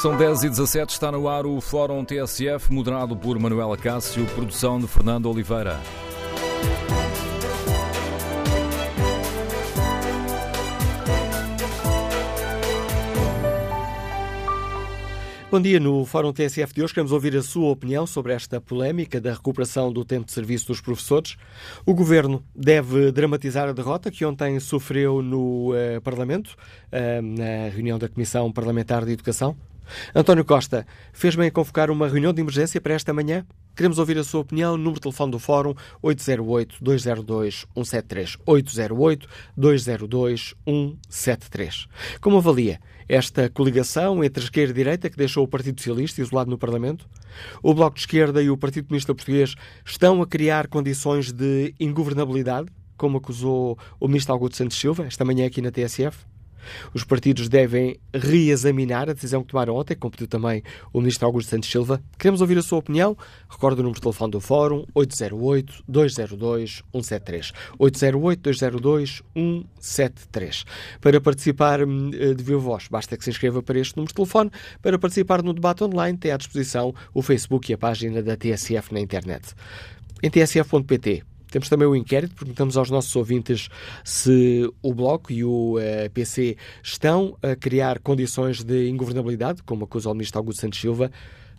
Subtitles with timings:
[0.00, 4.78] São 10 e 17 está no ar o Fórum TSF, moderado por Manuela Cássio, produção
[4.78, 5.76] de Fernando Oliveira.
[15.50, 15.80] Bom dia.
[15.80, 19.92] No Fórum TSF de hoje queremos ouvir a sua opinião sobre esta polémica da recuperação
[19.92, 21.36] do tempo de serviço dos professores.
[21.84, 26.54] O Governo deve dramatizar a derrota que ontem sofreu no uh, Parlamento,
[26.92, 29.56] uh, na reunião da Comissão Parlamentar de Educação.
[30.14, 33.44] António Costa fez bem a convocar uma reunião de emergência para esta manhã?
[33.78, 34.76] Queremos ouvir a sua opinião.
[34.76, 38.36] Número de telefone do Fórum 808-202-173.
[39.56, 41.86] 808-202-173.
[42.20, 46.58] Como avalia esta coligação entre esquerda e direita que deixou o Partido Socialista isolado no
[46.58, 47.08] Parlamento?
[47.62, 52.66] O Bloco de Esquerda e o Partido Comunista Português estão a criar condições de ingovernabilidade,
[52.96, 56.26] como acusou o Ministro Augusto Santos Silva esta manhã aqui na TSF?
[56.94, 61.50] Os partidos devem reexaminar a decisão que tomaram ontem, como pediu também o Ministro Augusto
[61.50, 62.02] Santos Silva.
[62.18, 63.16] Queremos ouvir a sua opinião.
[63.48, 67.52] Recordo o número de telefone do Fórum 808-202-173.
[67.78, 70.64] 808-202-173.
[71.00, 74.50] Para participar hum, de viva voz, basta que se inscreva para este número de telefone.
[74.82, 78.92] Para participar no debate online, tem à disposição o Facebook e a página da TSF
[78.92, 79.54] na internet.
[80.22, 83.68] Em tsf.pt temos também o inquérito, perguntamos aos nossos ouvintes
[84.04, 90.10] se o Bloco e o eh, PC estão a criar condições de ingovernabilidade, como acusa
[90.10, 91.10] o ministro Augusto Santos Silva.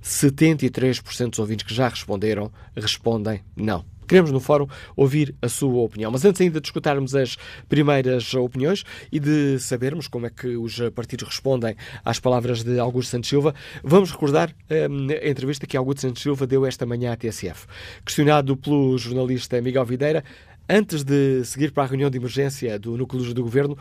[0.03, 3.83] 73% dos ouvintes que já responderam respondem não.
[4.09, 4.65] Queremos no fórum
[4.95, 6.09] ouvir a sua opinião.
[6.09, 7.37] Mas antes ainda de escutarmos as
[7.69, 13.11] primeiras opiniões e de sabermos como é que os partidos respondem às palavras de Augusto
[13.11, 14.49] Santos Silva, vamos recordar
[14.89, 17.67] hum, a entrevista que Augusto Santos Silva deu esta manhã à TSF.
[18.03, 20.23] Questionado pelo jornalista Miguel Videira,
[20.67, 23.77] antes de seguir para a reunião de emergência do Núcleo do Governo,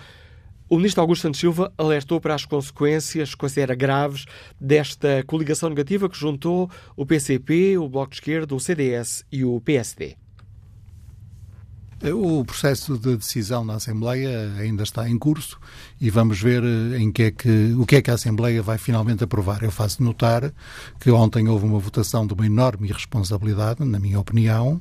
[0.68, 4.26] o ministro Augusto Santos Silva alertou para as consequências, considera graves,
[4.60, 9.60] desta coligação negativa que juntou o PCP, o Bloco de Esquerda, o CDS e o
[9.60, 10.16] PSD.
[12.00, 15.58] O processo de decisão na Assembleia ainda está em curso
[16.00, 18.78] e vamos ver eh, em que é que, o que é que a Assembleia vai
[18.78, 19.64] finalmente aprovar.
[19.64, 20.52] Eu faço notar
[21.00, 24.80] que ontem houve uma votação de uma enorme irresponsabilidade, na minha opinião,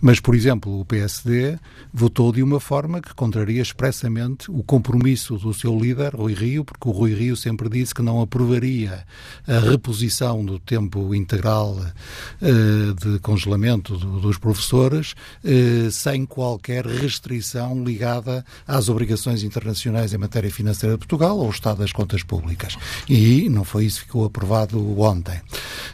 [0.00, 1.56] mas, por exemplo, o PSD
[1.94, 6.88] votou de uma forma que contraria expressamente o compromisso do seu líder, Rui Rio, porque
[6.88, 9.04] o Rui Rio sempre disse que não aprovaria
[9.46, 16.86] a reposição do tempo integral uh, de congelamento do, dos professores uh, sem qual qualquer
[16.86, 22.22] restrição ligada às obrigações internacionais em matéria financeira de Portugal ou ao Estado das Contas
[22.22, 22.76] Públicas.
[23.08, 25.38] E não foi isso que ficou aprovado ontem.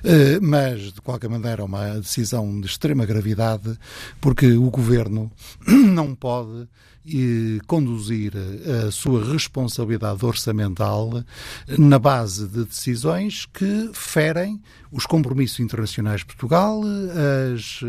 [0.04, 3.76] Eh, mas, de qualquer maneira, é uma decisão de extrema gravidade,
[4.20, 5.30] porque o Governo
[5.66, 6.68] não pode
[7.04, 8.32] e conduzir
[8.86, 11.24] a sua responsabilidade orçamental
[11.78, 14.60] na base de decisões que ferem
[14.92, 16.82] os compromissos internacionais de Portugal,
[17.54, 17.80] as,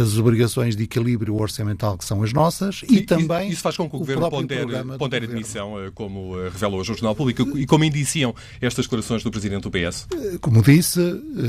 [0.00, 3.50] as obrigações de equilíbrio orçamental que são as nossas e, e também.
[3.50, 6.92] Isso faz com que o, o Governo pondere, pondere admissão, eh, como eh, revela hoje
[6.92, 10.06] o Jornal Público, e como indiciam estas declarações do Presidente do PS?
[10.12, 11.00] Eh, como disse,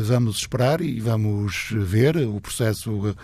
[0.03, 2.17] vamos esperar e vamos ver.
[2.17, 3.15] O processo,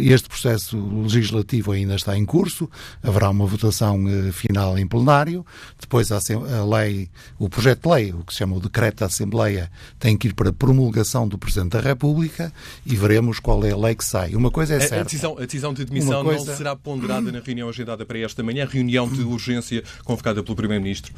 [0.00, 2.70] este processo legislativo ainda está em curso
[3.02, 5.44] haverá uma votação uh, final em plenário,
[5.80, 9.06] depois a, a, lei, o projeto de lei, o que se chama o decreto da
[9.06, 12.52] Assembleia, tem que ir para promulgação do Presidente da República
[12.84, 14.34] e veremos qual é a lei que sai.
[14.34, 15.00] Uma coisa é certa.
[15.00, 16.44] A decisão, a decisão de demissão coisa...
[16.44, 21.14] não será ponderada na reunião agendada para esta manhã, reunião de urgência convocada pelo Primeiro-Ministro?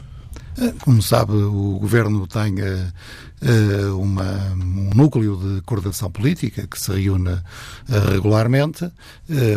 [0.58, 6.92] Eh, como sabe, o Governo tem uh, uma, um núcleo de coordenação política que se
[6.92, 8.90] reúne uh, regularmente.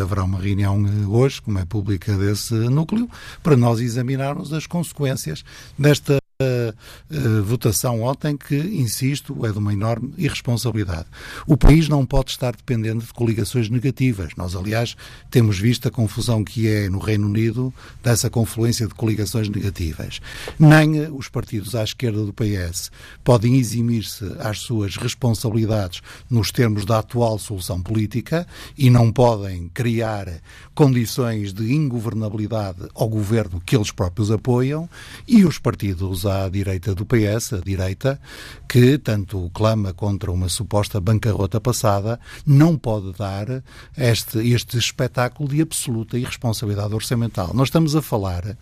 [0.02, 3.10] Haverá uma reunião hoje, como é pública, desse núcleo,
[3.42, 5.44] para nós examinarmos as consequências
[5.78, 11.06] desta uh, votação ontem que, insisto, é de uma enorme irresponsabilidade.
[11.46, 14.34] O país não pode estar dependente de coligações negativas.
[14.38, 14.96] Nós, aliás,
[15.30, 20.22] temos visto a confusão que é no Reino Unido dessa confluência de coligações negativas.
[20.58, 22.90] Nem os partidos à esquerda do PS
[23.24, 28.48] podem eximir-se às suas responsabilidades nos termos da atual solução política
[28.78, 30.42] e não podem criar
[30.74, 34.90] condições de ingovernabilidade ao governo que eles próprios apoiam
[35.28, 38.20] e os partidos à direita do PS, a direita,
[38.68, 43.64] que tanto clama contra uma suposta bancarrota passada, não pode dar
[43.98, 47.52] este, este espetáculo de absoluta irresponsabilidade orçamental.
[47.54, 48.58] Nós estamos a falar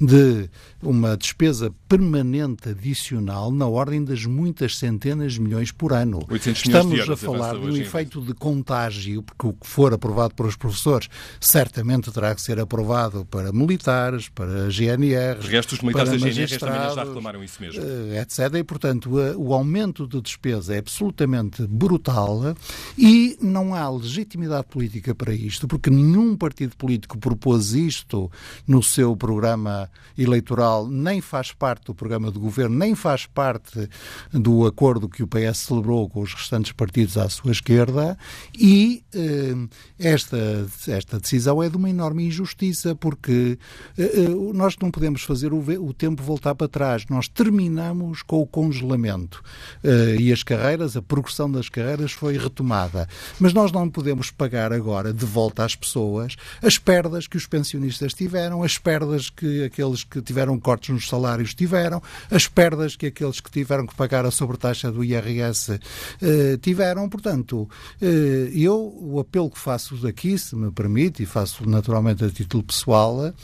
[0.00, 0.48] de
[0.82, 6.26] uma despesa permanente adicional na ordem das muitas centenas de milhões por ano.
[6.46, 10.56] Estamos a falar de um efeito de contágio, porque o que for aprovado para os
[10.56, 11.08] professores
[11.40, 16.60] certamente terá que ser aprovado para militares, para GNR, Os restos militares para da GNR
[16.60, 17.82] manhã já reclamaram isso mesmo.
[18.20, 18.54] etc.
[18.56, 22.54] E, portanto, o aumento de despesa é absolutamente brutal
[22.96, 28.30] e não há legitimidade política para isto, porque nenhum partido político propôs isto
[28.66, 33.88] no seu programa eleitoral, nem faz parte do programa de governo, nem faz parte
[34.32, 38.16] do acordo que o PS celebrou com os restantes partidos à sua esquerda
[38.58, 39.54] e eh,
[39.98, 43.58] esta, esta decisão é de uma enorme injustiça, porque
[43.98, 47.04] eh, eh nós não podemos fazer o, o, tempo voltar para trás.
[47.08, 49.42] Nós terminamos com o congelamento
[49.82, 53.08] eh, e as carreiras, a progressão das carreiras foi retomada.
[53.38, 58.14] Mas nós não podemos pagar agora de volta às pessoas as perdas que os pensionistas
[58.14, 62.00] tiveram, as perdas que aqueles que tiveram cortes nos salários tiveram,
[62.30, 65.78] as perdas que aqueles que tiveram que pagar a sobretaxa do IRS
[66.20, 67.08] eh, tiveram.
[67.08, 67.68] Portanto,
[68.00, 72.62] eh, eu o apelo que faço aqui, se me permite, e faço naturalmente a título
[72.62, 73.34] pessoal, eh,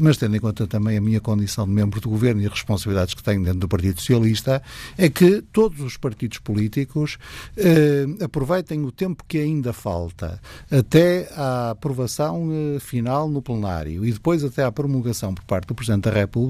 [0.00, 3.14] mas tendo em conta também a minha condição de membro do governo e as responsabilidades
[3.14, 4.62] que tenho dentro do Partido Socialista,
[4.96, 7.18] é que todos os partidos políticos
[8.22, 10.40] aproveitem o tempo que ainda falta
[10.70, 12.48] até à aprovação
[12.80, 16.47] final no plenário e depois até à promulgação por parte do Presidente da República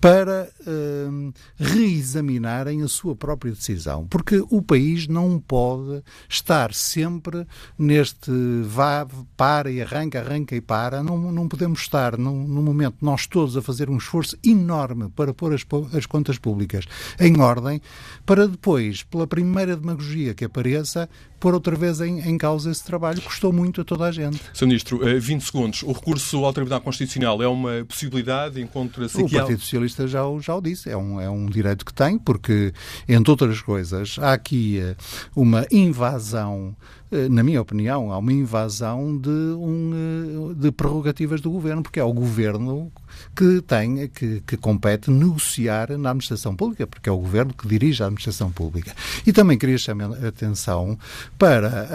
[0.00, 4.06] para eh, reexaminarem a sua própria decisão.
[4.06, 7.46] Porque o país não pode estar sempre
[7.78, 8.30] neste
[8.64, 9.06] vá,
[9.36, 11.02] para e arranca, arranca e para.
[11.02, 15.34] Não, não podemos estar no, no momento nós todos a fazer um esforço enorme para
[15.34, 16.84] pôr as, as contas públicas
[17.18, 17.80] em ordem,
[18.24, 23.20] para depois, pela primeira demagogia que apareça, pôr outra vez em, em causa esse trabalho.
[23.22, 24.40] Custou muito a toda a gente.
[24.52, 24.66] Sr.
[24.66, 25.82] Ministro, 20 eh, segundos.
[25.82, 28.60] O recurso ao Tribunal Constitucional é uma possibilidade?
[28.60, 30.90] Encontra-se O Partido Socialista já, já o disse.
[30.90, 32.72] É um, é um direito que tem, porque,
[33.08, 34.96] entre outras coisas, há aqui eh,
[35.34, 36.76] uma invasão
[37.10, 42.04] eh, na minha opinião, há uma invasão de, um, de prerrogativas do governo, porque é
[42.04, 42.92] o governo
[43.34, 48.02] que tem, que, que compete negociar na administração pública, porque é o governo que dirige
[48.02, 48.94] a administração pública.
[49.26, 50.98] E também queria chamar a atenção
[51.38, 51.88] para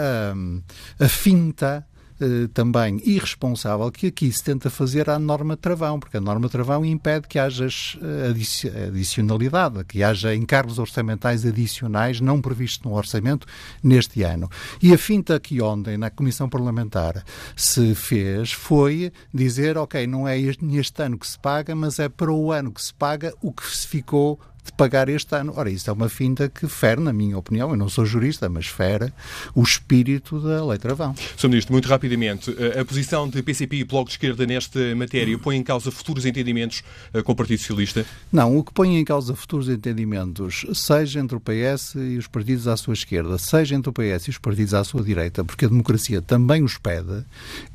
[1.00, 1.86] a, a finta
[2.24, 6.82] eh, também irresponsável que aqui se tenta fazer à norma travão, porque a norma travão
[6.82, 13.46] impede que haja eh, adicionalidade, que haja encargos orçamentais adicionais não previstos no orçamento
[13.82, 14.48] neste ano.
[14.82, 17.22] E a finta que ontem na Comissão Parlamentar
[17.54, 22.32] se fez foi dizer, ok, não é neste ano que se paga, mas é para
[22.32, 25.52] o ano que se paga o que se ficou de pagar este ano.
[25.56, 28.66] Ora, isso é uma finta que fere, na minha opinião, eu não sou jurista, mas
[28.66, 29.12] fere
[29.54, 31.14] o espírito da lei travão.
[31.36, 31.48] Sr.
[31.48, 35.56] Ministro, muito rapidamente, eh, a posição de PCP e Bloco de Esquerda nesta matéria põe
[35.56, 36.82] em causa futuros entendimentos
[37.12, 38.06] eh, com o Partido Socialista?
[38.32, 42.66] Não, o que põe em causa futuros entendimentos, seja entre o PS e os partidos
[42.66, 45.68] à sua esquerda, seja entre o PS e os partidos à sua direita, porque a
[45.68, 47.24] democracia também os pede,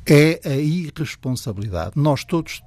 [0.06, 1.92] é a irresponsabilidade.
[1.94, 2.62] Nós todos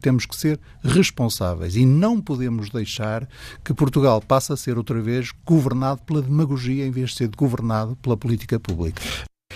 [0.00, 3.28] temos que ser responsáveis e não podemos deixar
[3.66, 7.96] que Portugal passe a ser outra vez governado pela demagogia em vez de ser governado
[7.96, 9.02] pela política pública.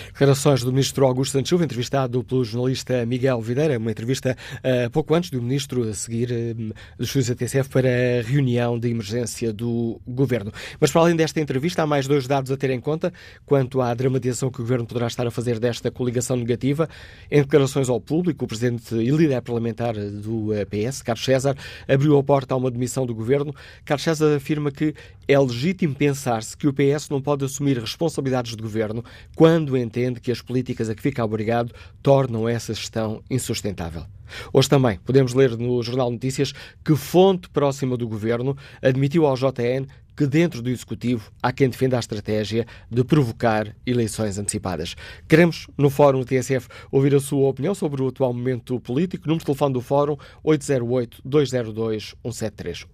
[0.09, 5.15] Declarações do ministro Augusto Santos Silva, entrevistado pelo jornalista Miguel Videira, uma entrevista uh, pouco
[5.15, 9.53] antes do ministro a seguir uh, dos estudos da TCF para a reunião de emergência
[9.53, 10.53] do governo.
[10.81, 13.13] Mas para além desta entrevista, há mais dois dados a ter em conta
[13.45, 16.89] quanto à dramatização que o governo poderá estar a fazer desta coligação negativa.
[17.31, 21.57] Em declarações ao público, o presidente e líder parlamentar do eh, PS, Carlos César,
[21.89, 23.55] abriu a porta a uma demissão do governo.
[23.85, 24.95] Carlos César afirma que
[25.27, 29.05] é legítimo pensar-se que o PS não pode assumir responsabilidades de governo
[29.37, 34.05] quando entende que as políticas a que fica obrigado tornam essa gestão insustentável.
[34.53, 36.53] Hoje também podemos ler no Jornal Notícias
[36.85, 41.97] que fonte próxima do governo admitiu ao JN que dentro do Executivo há quem defenda
[41.97, 44.95] a estratégia de provocar eleições antecipadas.
[45.27, 49.27] Queremos, no Fórum TSF, ouvir a sua opinião sobre o atual momento político.
[49.27, 52.87] Número de telefone do Fórum 808-202-173.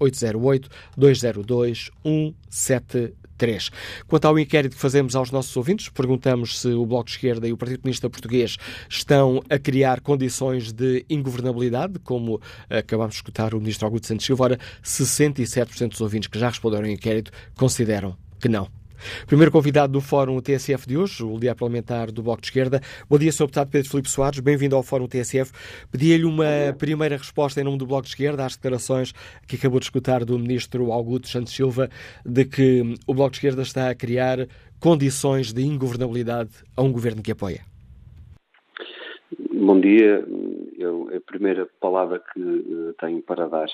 [0.97, 3.26] 808-202-173.
[3.37, 3.71] 3.
[4.07, 7.53] Quanto ao inquérito que fazemos aos nossos ouvintes, perguntamos se o Bloco de Esquerda e
[7.53, 8.57] o Partido Comunista Português
[8.89, 14.45] estão a criar condições de ingovernabilidade, como acabamos de escutar o Ministro Augusto Santos Silva.
[14.45, 18.76] Ora, 67% dos ouvintes que já responderam ao inquérito consideram que não.
[19.27, 22.81] Primeiro convidado do Fórum TSF de hoje, o líder parlamentar do Bloco de Esquerda.
[23.09, 23.45] Bom dia, Sr.
[23.45, 25.53] Deputado Pedro Filipe Soares, bem-vindo ao Fórum TSF.
[25.91, 29.13] Pedia-lhe uma primeira resposta em nome do Bloco de Esquerda às declarações
[29.47, 31.89] que acabou de escutar do Ministro Augusto Santos Silva
[32.25, 34.47] de que o Bloco de Esquerda está a criar
[34.81, 37.61] condições de ingovernabilidade a um governo que apoia.
[39.53, 40.25] Bom dia.
[40.79, 43.67] Eu, a primeira palavra que eh, tenho para dar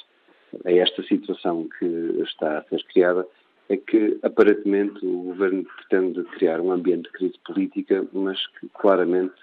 [0.64, 1.84] a esta situação que
[2.22, 3.26] está a ser criada
[3.68, 9.34] é que aparentemente o governo pretende criar um ambiente de crise política, mas que claramente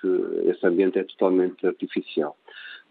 [0.46, 2.36] esse ambiente é totalmente artificial.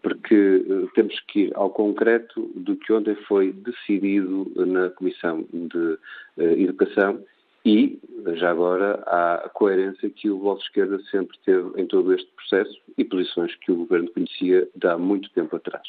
[0.01, 5.77] porque uh, temos que ir ao concreto do que ontem foi decidido na Comissão de
[5.77, 5.99] uh,
[6.37, 7.21] Educação
[7.65, 7.99] e,
[8.35, 12.79] já agora, a coerência que o Bloco de Esquerda sempre teve em todo este processo
[12.97, 15.85] e posições que o Governo conhecia de há muito tempo atrás.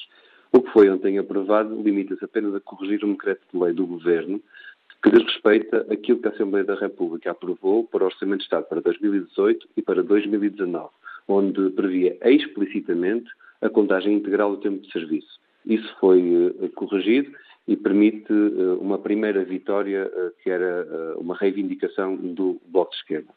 [0.52, 4.42] O que foi ontem aprovado limita-se apenas a corrigir um decreto de lei do Governo
[5.02, 8.66] que diz respeito àquilo que a Assembleia da República aprovou para o Orçamento de Estado
[8.66, 10.88] para 2018 e para 2019,
[11.26, 13.30] onde previa explicitamente
[13.62, 15.40] a contagem integral do tempo de serviço.
[15.64, 17.30] Isso foi uh, corrigido
[17.68, 20.86] e permite uh, uma primeira vitória, uh, que era
[21.18, 23.28] uma reivindicação do Bloco de Esquerda.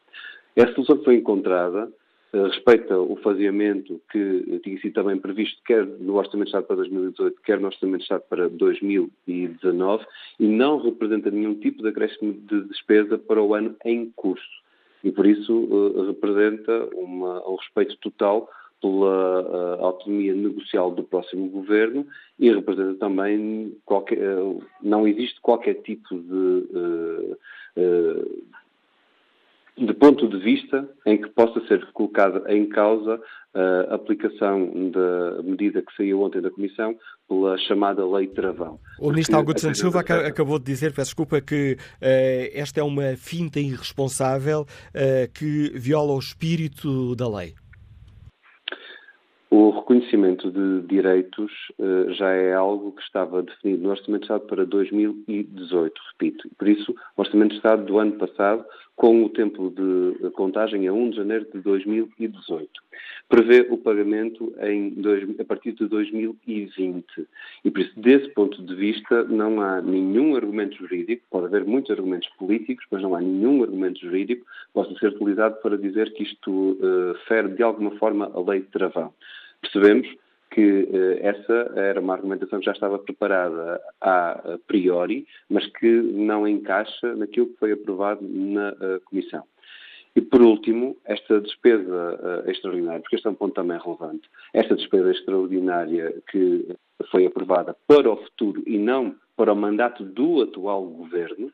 [0.56, 1.90] Essa solução que foi encontrada
[2.42, 7.40] respeita o faseamento que tinha sido também previsto, quer no Orçamento de Estado para 2018,
[7.42, 10.04] quer no Orçamento de Estado para 2019,
[10.40, 14.64] e não representa nenhum tipo de acréscimo de despesa para o ano em curso.
[15.02, 18.48] E por isso representa uma, um respeito total
[18.80, 22.06] pela uh, autonomia negocial do próximo governo
[22.38, 27.36] e representa também qualquer, uh, não existe qualquer tipo de,
[29.76, 33.20] de ponto de vista em que possa ser colocada em causa
[33.90, 36.96] a aplicação da medida que saiu ontem da Comissão
[37.28, 38.80] pela chamada Lei Travão.
[38.98, 41.76] O Ministro Augusto Santos Silva acabou de dizer, peço desculpa, que
[42.52, 44.66] esta é uma finta irresponsável
[45.32, 47.54] que viola o espírito da lei.
[49.56, 54.46] O reconhecimento de direitos uh, já é algo que estava definido no Orçamento de Estado
[54.48, 56.50] para 2018, repito.
[56.58, 58.64] Por isso, o Orçamento de Estado do ano passado,
[58.96, 62.70] com o tempo de contagem a 1 de janeiro de 2018,
[63.28, 64.54] prevê o pagamento
[64.96, 67.04] dois, a partir de 2020.
[67.64, 71.90] E por isso, desse ponto de vista, não há nenhum argumento jurídico, pode haver muitos
[71.90, 76.22] argumentos políticos, mas não há nenhum argumento jurídico que possa ser utilizado para dizer que
[76.22, 79.12] isto uh, fere de alguma forma a lei de travão
[79.64, 80.06] percebemos
[80.54, 86.46] que eh, essa era uma argumentação que já estava preparada a priori, mas que não
[86.46, 89.42] encaixa naquilo que foi aprovado na uh, Comissão.
[90.14, 94.76] E, por último, esta despesa uh, extraordinária, porque este é um ponto também relevante, esta
[94.76, 96.68] despesa extraordinária que
[97.10, 101.50] foi aprovada para o futuro e não para o mandato do atual governo,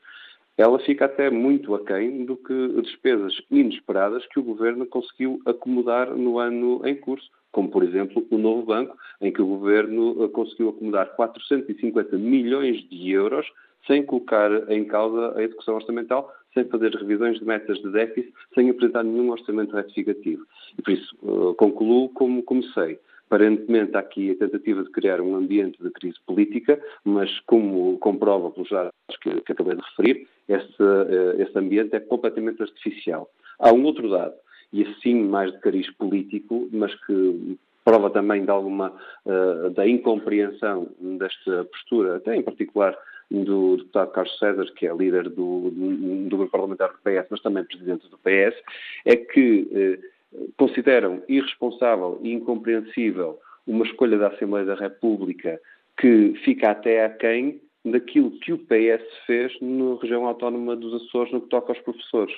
[0.61, 6.39] ela fica até muito aquém do que despesas inesperadas que o governo conseguiu acomodar no
[6.39, 10.71] ano em curso como por exemplo o novo banco, em que o governo eh, conseguiu
[10.71, 13.47] acomodar 450 milhões de euros
[13.87, 18.69] sem colocar em causa a execução orçamental, sem fazer revisões de metas de déficit, sem
[18.69, 20.45] apresentar nenhum orçamento retificativo.
[20.79, 22.99] E por isso uh, concluo como comecei.
[23.31, 28.51] Aparentemente há aqui a tentativa de criar um ambiente de crise política, mas como comprova
[28.51, 33.31] pelos dados que, que acabei de referir, esse, uh, esse ambiente é completamente artificial.
[33.61, 34.35] Há um outro dado
[34.73, 38.93] e assim mais de cariz político, mas que prova também de alguma
[39.25, 42.99] uh, da incompreensão desta postura, até em particular
[43.31, 47.41] do deputado Carlos César, que é líder do, do, do grupo parlamentar do PS, mas
[47.43, 48.61] também presidente do PS,
[49.05, 50.20] é que uh,
[50.57, 55.61] consideram irresponsável e incompreensível uma escolha da Assembleia da República
[55.99, 61.41] que fica até aquém daquilo que o PS fez na região autónoma dos Açores no
[61.41, 62.35] que toca aos professores.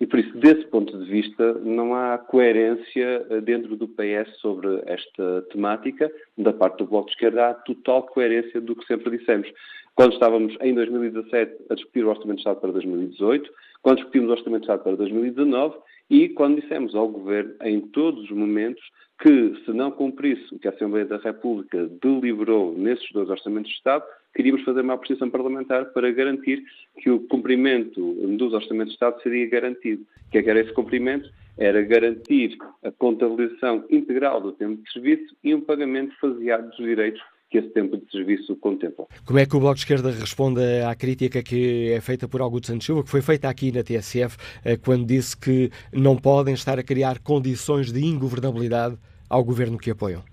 [0.00, 4.82] E por isso, desse ponto de vista, não há coerência eh, dentro do PS sobre
[4.86, 6.10] esta temática.
[6.36, 9.48] Da parte do Bloco de Esquerda, há total coerência do que sempre dissemos.
[9.94, 13.48] Quando estávamos em 2017 a discutir o Orçamento de Estado para 2018,
[13.82, 15.76] quando discutimos o Orçamento de Estado para 2019
[16.10, 18.82] e quando dissemos ao Governo, em todos os momentos,
[19.20, 23.76] que se não cumprisse o que a Assembleia da República deliberou nesses dois Orçamentos de
[23.76, 26.62] Estado, queríamos fazer uma apreciação parlamentar para garantir
[26.98, 30.02] que o cumprimento dos orçamentos de Estado seria garantido.
[30.26, 31.30] O que é que era esse cumprimento?
[31.56, 37.22] Era garantir a contabilização integral do tempo de serviço e um pagamento faseado dos direitos
[37.54, 39.06] que esse tempo de serviço contempla.
[39.24, 42.66] Como é que o Bloco de Esquerda responde à crítica que é feita por Augusto
[42.66, 46.80] Santos Silva, que foi feita aqui na TSF, eh, quando disse que não podem estar
[46.80, 48.96] a criar condições de ingovernabilidade
[49.30, 50.24] ao governo que apoiam?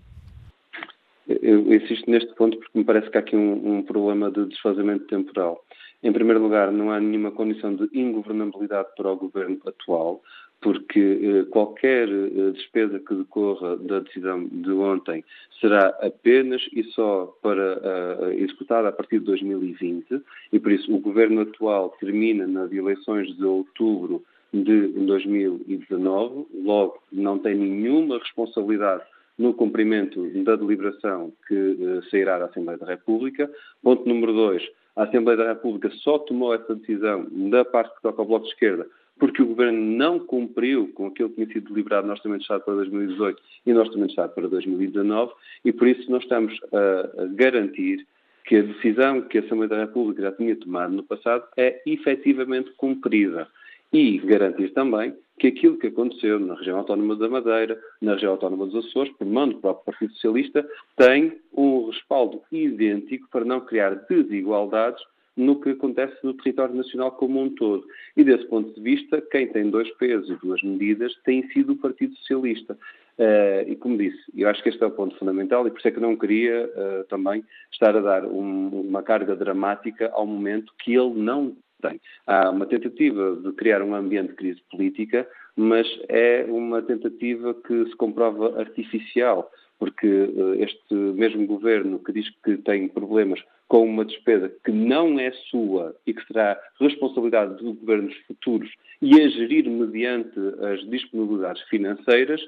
[1.28, 5.06] Eu insisto neste ponto porque me parece que há aqui um, um, problema de desfazamento
[5.06, 5.64] temporal.
[6.02, 10.24] Em primeiro lugar, não há nenhuma condição de ingovernabilidade para o governo atual,
[10.62, 15.26] porque eh, qualquer eh, despesa que decorra da decisão de ontem
[15.60, 20.22] será apenas e só para uh, executada a partir de 2020
[20.54, 27.40] e por isso o governo atual termina nas eleições de outubro de 2019, logo não
[27.40, 29.04] tem nenhuma responsabilidade
[29.38, 33.50] no cumprimento da deliberação que uh, sairá da Assembleia da República.
[33.82, 34.64] Ponto número dois,
[34.96, 38.52] a Assembleia da República só tomou essa decisão da parte que toca ao Bloco de
[38.52, 38.88] Esquerda
[39.22, 42.66] porque o Governo não cumpriu com aquilo que tinha sido deliberado no Orçamento de Estado
[42.66, 47.22] para 2018 e no Orçamento de Estado para 2019, e por isso nós estamos a,
[47.22, 48.08] a garantir
[48.44, 52.72] que a decisão que a Assembleia da República já tinha tomado no passado é efetivamente
[52.72, 53.48] cumprida.
[53.94, 58.66] E garantir também que aquilo que aconteceu na região autónoma da Madeira, na região autónoma
[58.66, 64.04] dos Açores, por mão do próprio Partido Socialista, tem um respaldo idêntico para não criar
[64.10, 65.04] desigualdades
[65.36, 67.86] no que acontece no território nacional como um todo.
[68.16, 71.78] E desse ponto de vista, quem tem dois pesos e duas medidas tem sido o
[71.78, 72.78] Partido Socialista.
[73.18, 75.88] Uh, e como disse, eu acho que este é o ponto fundamental e por isso
[75.88, 80.74] é que não queria uh, também estar a dar um, uma carga dramática ao momento
[80.80, 82.00] que ele não tem.
[82.26, 87.86] Há uma tentativa de criar um ambiente de crise política, mas é uma tentativa que
[87.86, 94.06] se comprova artificial, porque uh, este mesmo governo que diz que tem problemas com uma
[94.06, 98.70] despesa que não é sua e que será responsabilidade dos governos futuros
[99.02, 100.38] e a gerir mediante
[100.72, 102.40] as disponibilidades financeiras,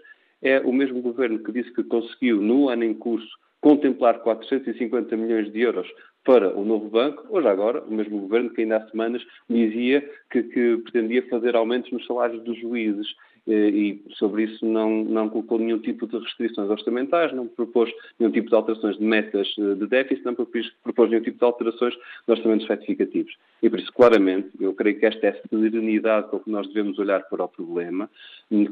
[0.44, 5.52] é o mesmo governo que disse que conseguiu, no ano em curso, contemplar 450 milhões
[5.52, 5.88] de euros
[6.24, 10.44] para o novo banco, hoje agora, o mesmo governo que ainda há semanas dizia que,
[10.44, 13.08] que pretendia fazer aumentos nos salários dos juízes.
[13.48, 18.32] Eh, e sobre isso não, não colocou nenhum tipo de restrições orçamentais, não propôs nenhum
[18.32, 21.94] tipo de alterações de metas eh, de déficit, não propôs, propôs nenhum tipo de alterações
[21.94, 23.36] de orçamentos retificativos.
[23.62, 26.98] E por isso, claramente, eu creio que esta é a serenidade com que nós devemos
[27.00, 28.10] olhar para o problema.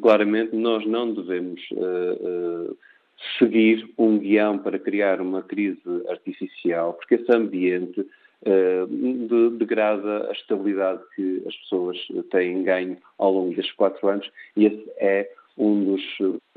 [0.02, 2.78] Claramente, nós não devemos uh, uh,
[3.38, 8.06] seguir um guião para criar uma crise artificial, porque esse ambiente
[8.46, 8.86] eh,
[9.58, 11.98] degrada a estabilidade que as pessoas
[12.32, 16.02] têm ganho ao longo destes quatro anos e esse é um dos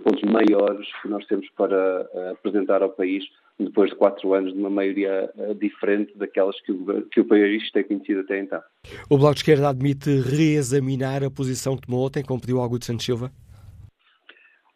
[0.03, 3.25] pontos maiores que nós temos para eh, apresentar ao país
[3.59, 7.71] depois de quatro anos de uma maioria eh, diferente daquelas que o, que o país
[7.71, 8.61] tem conhecido até então.
[9.09, 13.05] O Bloco de Esquerda admite reexaminar a posição que tomou ontem, como pediu Augusto Santos
[13.05, 13.31] Silva?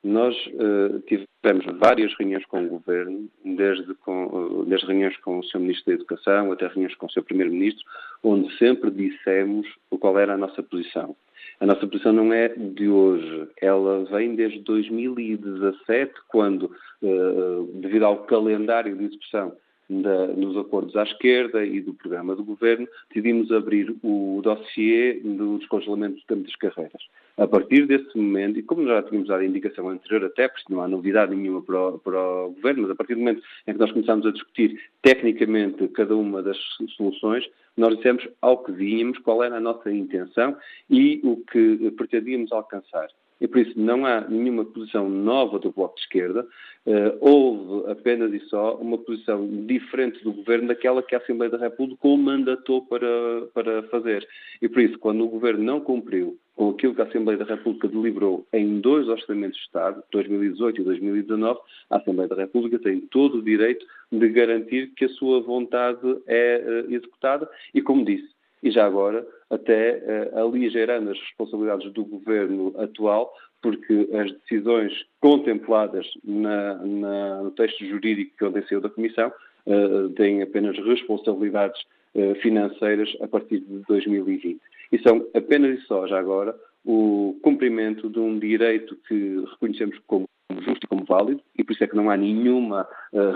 [0.03, 5.43] Nós uh, tivemos várias reuniões com o Governo, desde, com, uh, desde reuniões com o
[5.43, 5.59] Sr.
[5.59, 7.23] Ministro da Educação até reuniões com o Sr.
[7.23, 7.85] Primeiro-Ministro,
[8.23, 9.67] onde sempre dissemos
[10.01, 11.17] qual era a nossa posição.
[11.61, 16.71] A nossa posição não é de hoje, ela vem desde 2017, quando,
[17.03, 19.53] uh, devido ao calendário de execução
[19.89, 26.23] da, acordos à esquerda e do programa do governo, decidimos abrir o dossiê do descongelamento
[26.29, 27.03] das carreiras.
[27.37, 30.83] A partir desse momento, e como já tínhamos dado a indicação anterior, até porque não
[30.83, 33.79] há novidade nenhuma para o, para o governo, mas a partir do momento em que
[33.79, 36.59] nós começámos a discutir tecnicamente cada uma das
[36.97, 40.57] soluções, nós dissemos ao que vínhamos, qual era a nossa intenção
[40.91, 43.09] e o que pretendíamos alcançar
[43.41, 46.47] e por isso não há nenhuma posição nova do Bloco de Esquerda,
[46.87, 51.59] uh, houve apenas e só uma posição diferente do Governo daquela que a Assembleia da
[51.59, 53.07] República o mandatou para,
[53.55, 54.27] para fazer.
[54.61, 57.87] E por isso, quando o Governo não cumpriu com aquilo que a Assembleia da República
[57.87, 63.39] deliberou em dois orçamentos de Estado, 2018 e 2019, a Assembleia da República tem todo
[63.39, 68.71] o direito de garantir que a sua vontade é uh, executada e, como disse, e
[68.71, 76.75] já agora até uh, aligerando as responsabilidades do governo atual, porque as decisões contempladas na,
[76.75, 79.33] na, no texto jurídico que ontem saiu da Comissão
[79.67, 81.81] uh, têm apenas responsabilidades
[82.15, 84.61] uh, financeiras a partir de 2020.
[84.93, 90.27] E são apenas e só, já agora, o cumprimento de um direito que reconhecemos como
[90.61, 92.89] justo e como válido, e por isso é que não há nenhuma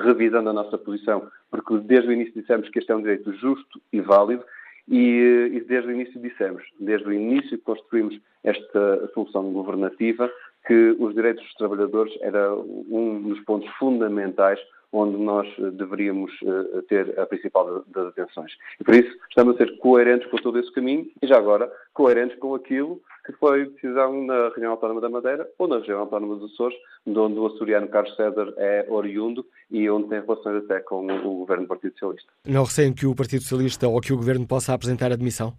[0.02, 3.78] revisão da nossa posição, porque desde o início dissemos que este é um direito justo
[3.92, 4.42] e válido,
[4.88, 10.31] e, e, desde o início dissemos, desde o início construímos esta solução governativa,
[10.66, 14.61] que os direitos dos trabalhadores era um dos pontos fundamentais
[14.92, 18.53] onde nós deveríamos uh, ter a principal das atenções.
[18.79, 22.38] E por isso estamos a ser coerentes com todo esse caminho e já agora coerentes
[22.38, 26.52] com aquilo que foi decisão na região autónoma da Madeira ou na região autónoma dos
[26.52, 31.06] Açores, de onde o açoriano Carlos César é oriundo e onde tem relações até com
[31.06, 32.32] o governo do Partido Socialista.
[32.46, 35.52] Não recém que o Partido Socialista ou que o governo possa apresentar admissão?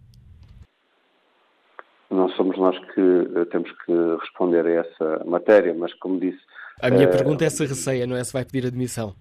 [2.09, 6.39] Não somos nós que eh, temos que responder a essa matéria, mas como disse.
[6.81, 7.07] A minha é...
[7.07, 9.15] pergunta é se receia, não é se vai pedir admissão.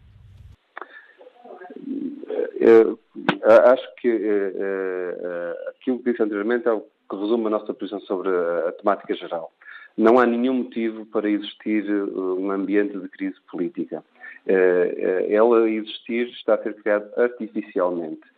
[2.61, 2.99] Eu,
[3.45, 8.31] acho que uh, aquilo que disse anteriormente é o que resume a nossa posição sobre
[8.31, 9.53] a, a temática geral.
[9.97, 14.03] Não há nenhum motivo para existir um ambiente de crise política.
[14.47, 18.33] Uh, ela existir está a ser criada artificialmente.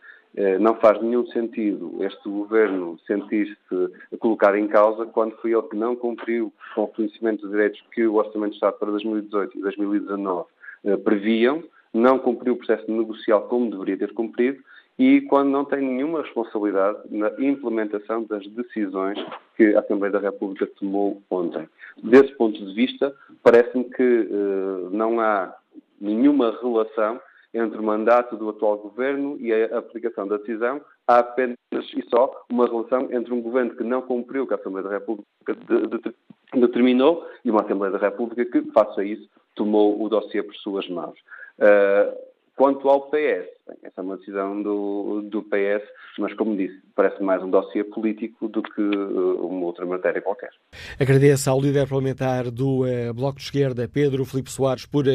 [0.59, 3.55] Não faz nenhum sentido este governo sentir-se
[4.19, 8.05] colocar em causa quando foi ele que não cumpriu com o reconhecimento dos direitos que
[8.05, 10.45] o Orçamento de Estado para 2018 e 2019
[11.05, 14.61] previam, não cumpriu o processo negocial como deveria ter cumprido
[14.97, 19.19] e quando não tem nenhuma responsabilidade na implementação das decisões
[19.57, 21.67] que a Assembleia da República tomou ontem.
[22.01, 25.53] Desse ponto de vista, parece-me que uh, não há
[25.99, 27.19] nenhuma relação
[27.53, 32.45] entre o mandato do atual governo e a aplicação da decisão, há apenas e só
[32.49, 35.87] uma relação entre um governo que não cumpriu o que a Assembleia da República de,
[35.87, 36.15] de,
[36.59, 40.87] determinou e uma Assembleia da República que, face a isso, tomou o dossiê por suas
[40.89, 41.17] mãos.
[41.57, 42.13] Uh,
[42.57, 45.83] quanto ao PS, bem, essa é uma decisão do, do PS,
[46.19, 50.49] mas como disse, parece mais um dossiê político do que uh, uma outra matéria qualquer.
[50.99, 55.09] Agradeço ao líder parlamentar do uh, Bloco de Esquerda, Pedro Filipe Soares, por uh,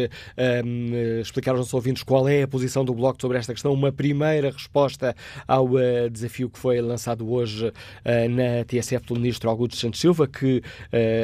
[0.65, 3.73] um, explicar aos nossos ouvintes qual é a posição do Bloco sobre esta questão.
[3.73, 5.15] Uma primeira resposta
[5.47, 5.69] ao
[6.11, 7.73] desafio que foi lançado hoje
[8.05, 10.63] na TSF pelo ministro Augusto Santos Silva, que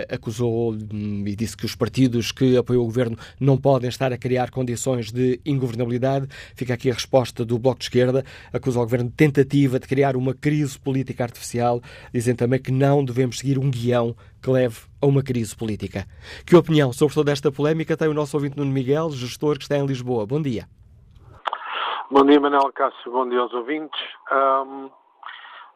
[0.09, 4.19] acusou um, e disse que os partidos que apoiam o governo não podem estar a
[4.19, 6.29] criar condições de ingovernabilidade.
[6.55, 10.17] Fica aqui a resposta do Bloco de Esquerda, acusa o governo de tentativa de criar
[10.17, 11.81] uma crise política artificial,
[12.13, 16.05] dizem também que não devemos seguir um guião que leve a uma crise política.
[16.47, 19.77] Que opinião sobre toda esta polémica tem o nosso ouvinte Nuno Miguel, gestor que está
[19.77, 20.27] em Lisboa?
[20.27, 20.67] Bom dia.
[22.11, 23.11] Bom dia, Manuel Cássio.
[23.11, 24.01] Bom dia aos ouvintes.
[24.31, 24.91] Um,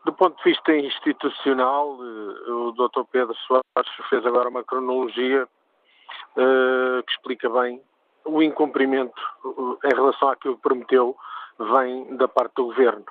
[0.05, 3.03] do ponto de vista institucional, eh, o Dr.
[3.11, 5.45] Pedro Soares fez agora uma cronologia
[6.37, 7.83] uh, que explica bem
[8.25, 9.21] o incumprimento
[9.85, 11.17] em relação àquilo que prometeu
[11.59, 13.05] vem da parte do governo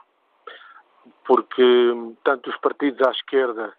[1.30, 1.94] porque
[2.24, 3.72] tanto os partidos à esquerda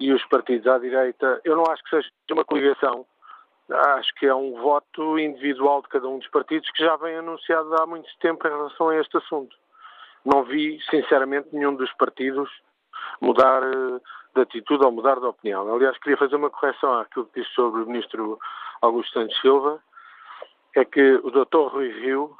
[0.00, 3.06] e os partidos à direita, eu não acho que seja uma coligação.
[3.70, 7.72] Acho que é um voto individual de cada um dos partidos que já vem anunciado
[7.80, 9.54] há muito tempo em relação a este assunto.
[10.24, 12.50] Não vi, sinceramente, nenhum dos partidos
[13.20, 14.00] mudar eh,
[14.34, 15.72] de atitude ou mudar de opinião.
[15.72, 18.40] Aliás, queria fazer uma correção àquilo que disse sobre o ministro
[18.82, 19.80] Augusto Santos Silva,
[20.76, 21.72] é que o Dr.
[21.72, 22.36] Rui Rio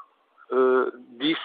[0.50, 1.40] uh, disse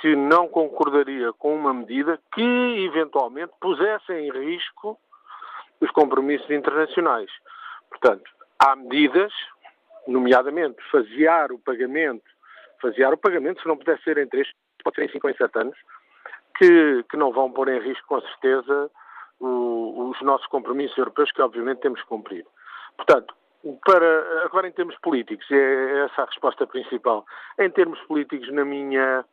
[0.00, 4.98] que não concordaria com uma medida que eventualmente pusesse em risco
[5.80, 7.30] os compromissos internacionais.
[7.88, 9.32] Portanto, há medidas,
[10.06, 12.24] nomeadamente fasear o pagamento,
[12.80, 14.48] fasear o pagamento, se não puder ser em três,
[14.82, 15.76] pode ser em cinco ou em sete anos,
[16.56, 18.90] que, que não vão pôr em risco, com certeza,
[19.38, 22.46] o, os nossos compromissos europeus, que obviamente temos que cumprir.
[22.96, 23.34] Portanto,
[23.84, 27.24] para, agora em termos políticos, é essa a resposta principal.
[27.58, 29.24] Em termos políticos, na minha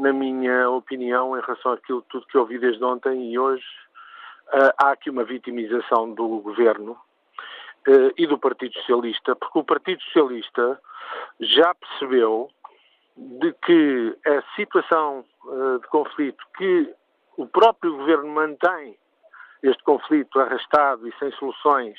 [0.00, 3.64] na minha opinião, em relação àquilo tudo que ouvi desde ontem e hoje,
[4.48, 10.02] uh, há aqui uma vitimização do governo uh, e do Partido Socialista, porque o Partido
[10.04, 10.80] Socialista
[11.38, 12.48] já percebeu
[13.16, 16.94] de que a situação uh, de conflito que
[17.36, 18.96] o próprio governo mantém
[19.62, 21.98] este conflito arrastado e sem soluções,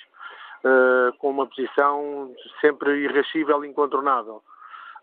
[1.18, 4.44] com uma posição sempre irrascível e incontornável,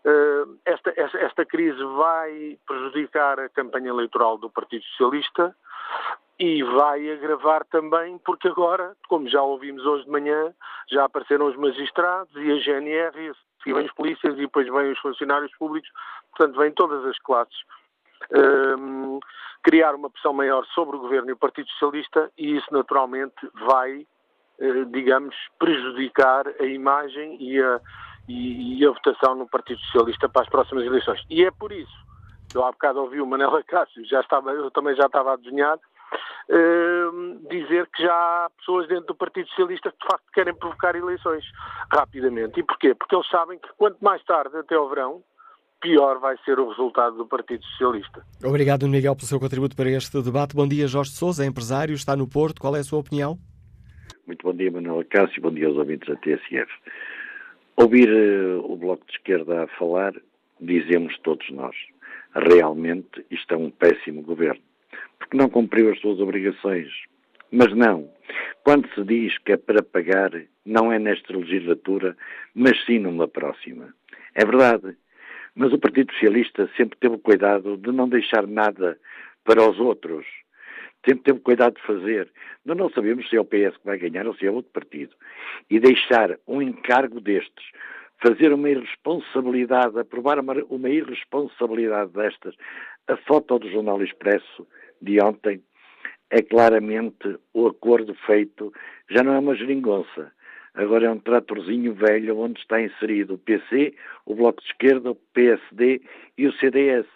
[0.05, 5.53] eh, esta, esta, esta, crise vai prejudicar a campanha eleitoral do Partido Socialista
[6.39, 10.53] e vai agravar também, porque agora, como já ouvimos hoje de manhã,
[10.89, 13.33] já apareceram os magistrados e a GNR,
[13.65, 15.89] e vêm os polícias e depois vêm os funcionários públicos,
[16.31, 17.57] portanto, vêm todas as classes.
[18.31, 19.19] Um, ehm,
[19.63, 23.97] criar uma pressão maior sobre o governo e o Partido Socialista e isso naturalmente vai,
[23.99, 24.07] uh,
[24.91, 27.79] digamos, prejudicar a imagem e a,
[28.27, 31.21] e, e, a votação no Partido Socialista para as próximas eleições.
[31.29, 31.93] E é por isso,
[32.53, 35.77] eu há bocado ouvi o Manela Cássio, já estava, eu também já estava a desenhar,
[35.77, 40.95] uh, dizer que já há pessoas dentro do Partido Socialista que de facto querem provocar
[40.95, 41.43] eleições
[41.91, 42.59] rapidamente.
[42.59, 42.93] E porquê?
[42.93, 45.23] Porque eles sabem que quanto mais tarde, até ao verão,
[45.81, 48.21] pior vai ser o resultado do Partido Socialista.
[48.43, 50.55] Obrigado, Miguel, pelo seu contributo para este debate.
[50.55, 52.59] Bom dia, Jorge Souza, empresário, está no Porto.
[52.59, 53.39] Qual é a sua opinião?
[54.29, 55.41] Muito bom dia, Manuel Cássio.
[55.41, 56.71] Bom dia aos ouvintes da TSF.
[57.75, 60.13] Ouvir uh, o Bloco de Esquerda a falar,
[60.61, 61.75] dizemos todos nós,
[62.35, 64.61] realmente isto é um péssimo governo,
[65.17, 66.89] porque não cumpriu as suas obrigações.
[67.51, 68.07] Mas não,
[68.63, 70.29] quando se diz que é para pagar,
[70.63, 72.15] não é nesta legislatura,
[72.53, 73.91] mas sim numa próxima.
[74.35, 74.95] É verdade,
[75.55, 78.95] mas o Partido Socialista sempre teve cuidado de não deixar nada
[79.43, 80.23] para os outros
[81.09, 82.31] sempre teve cuidado de fazer.
[82.63, 85.15] Nós não sabemos se é o PS que vai ganhar ou se é outro partido.
[85.69, 87.65] E deixar um encargo destes,
[88.23, 92.55] fazer uma irresponsabilidade, aprovar uma, uma irresponsabilidade destas,
[93.07, 94.67] a foto do Jornal Expresso
[95.01, 95.63] de ontem
[96.29, 98.71] é claramente o acordo feito,
[99.09, 100.31] já não é uma geringonça,
[100.75, 103.95] agora é um tratorzinho velho onde está inserido o PC,
[104.27, 106.01] o Bloco de Esquerda, o PSD
[106.37, 107.07] e o CDS.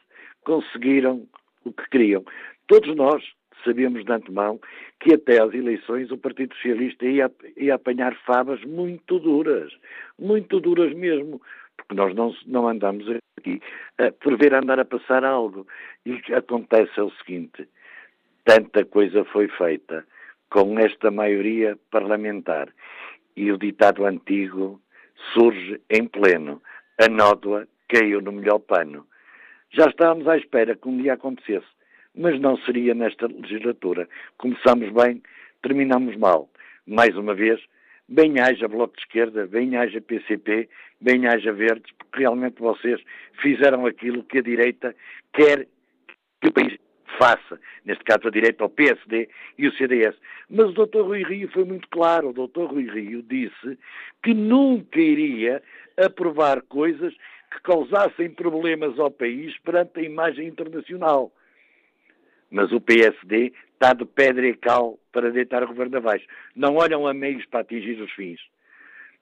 [0.43, 1.27] Conseguiram
[1.63, 2.25] o que queriam.
[2.67, 3.23] Todos nós
[3.63, 4.59] sabíamos de antemão
[4.99, 9.73] que até às eleições o Partido Socialista ia, ia apanhar favas muito duras,
[10.17, 11.41] muito duras mesmo,
[11.77, 13.05] porque nós não, não andamos
[13.37, 13.61] aqui
[13.99, 15.67] uh, por ver andar a passar algo.
[16.05, 17.67] E o que acontece é o seguinte:
[18.45, 20.05] tanta coisa foi feita
[20.49, 22.69] com esta maioria parlamentar
[23.35, 24.79] e o ditado antigo
[25.33, 26.61] surge em pleno.
[27.01, 29.05] A nódoa caiu no melhor pano.
[29.71, 31.65] Já estávamos à espera que um dia acontecesse,
[32.15, 34.07] mas não seria nesta legislatura.
[34.37, 35.21] Começamos bem,
[35.61, 36.49] terminamos mal.
[36.85, 37.59] Mais uma vez,
[38.07, 43.01] bem haja Bloco de Esquerda, bem haja PCP, bem haja Verdes, porque realmente vocês
[43.41, 44.95] fizeram aquilo que a direita
[45.33, 45.67] quer
[46.41, 46.77] que o país
[47.17, 50.15] faça, neste caso a direita ao PSD e o CDS.
[50.49, 51.01] Mas o Dr.
[51.01, 52.65] Rui Rio foi muito claro, o Dr.
[52.65, 53.77] Rui Rio disse
[54.23, 55.61] que nunca iria
[55.97, 57.13] aprovar coisas
[57.51, 61.31] que causassem problemas ao país perante a imagem internacional.
[62.53, 66.25] Mas o PSD está de pedra e cal para deitar o governo abaixo.
[66.55, 68.39] Não olham a meios para atingir os fins.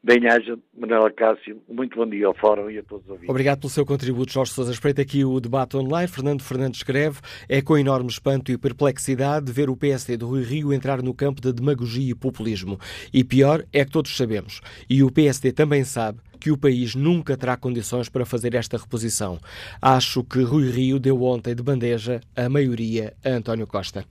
[0.03, 1.61] Bem-haja, Manuela Cássio.
[1.69, 3.29] Muito bom dia ao Fórum e a todos os ouvintes.
[3.29, 4.71] Obrigado pelo seu contributo, Jorge Sousa.
[4.71, 6.07] Espreita aqui o debate online.
[6.09, 10.73] Fernando Fernandes escreve: É com enorme espanto e perplexidade ver o PSD do Rui Rio
[10.73, 12.79] entrar no campo da demagogia e populismo.
[13.13, 17.37] E pior é que todos sabemos, e o PSD também sabe, que o país nunca
[17.37, 19.39] terá condições para fazer esta reposição.
[19.79, 24.03] Acho que Rui Rio deu ontem de bandeja a maioria a António Costa.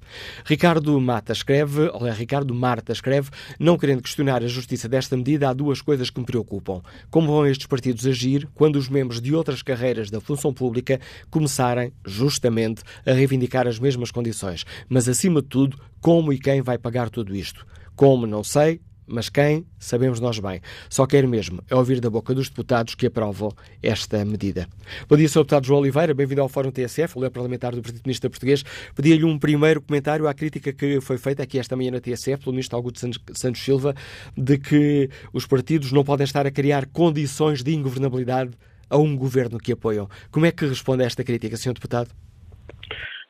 [0.45, 5.53] Ricardo Mata escreve, olha, Ricardo Marta escreve, não querendo questionar a justiça desta medida, há
[5.53, 6.81] duas coisas que me preocupam.
[7.11, 11.93] Como vão estes partidos agir quando os membros de outras carreiras da função pública começarem,
[12.07, 14.65] justamente, a reivindicar as mesmas condições?
[14.89, 17.67] Mas, acima de tudo, como e quem vai pagar tudo isto?
[17.97, 20.61] Como, não sei, mas quem, sabemos nós bem.
[20.89, 24.69] Só quero mesmo é ouvir da boca dos deputados que aprovam esta medida.
[25.09, 25.41] Bom dia, Sr.
[25.41, 28.63] Deputado João Oliveira, bem-vindo ao Fórum TSF, o parlamentar do Partido Comunista Português.
[28.95, 32.53] Pedia-lhe um primeiro comentário à crítica que foi feita aqui esta manhã na TSF pelo
[32.53, 33.95] Ministro Augusto Santos Silva
[34.37, 38.53] de que os partidos não podem estar a criar condições de ingovernabilidade
[38.89, 40.09] a um governo que apoiam.
[40.31, 41.75] Como é que responde a esta crítica, Sr.
[41.75, 42.11] Deputado?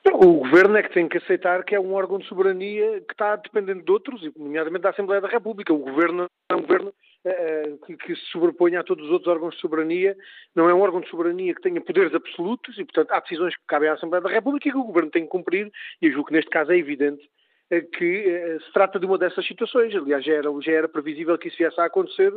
[0.07, 3.37] O governo é que tem que aceitar que é um órgão de soberania que está
[3.37, 5.75] dependente de outros, nomeadamente da Assembleia da República.
[5.75, 9.55] O governo é um governo uh, que, que, se sobreponha a todos os outros órgãos
[9.55, 10.17] de soberania,
[10.55, 13.63] não é um órgão de soberania que tenha poderes absolutos e, portanto, há decisões que
[13.69, 16.29] cabem à Assembleia da República e que o governo tem que cumprir, e eu julgo
[16.29, 17.23] que neste caso é evidente
[17.71, 19.95] uh, que se trata de uma dessas situações.
[19.95, 22.33] Aliás, já era, já era previsível que isso viesse a acontecer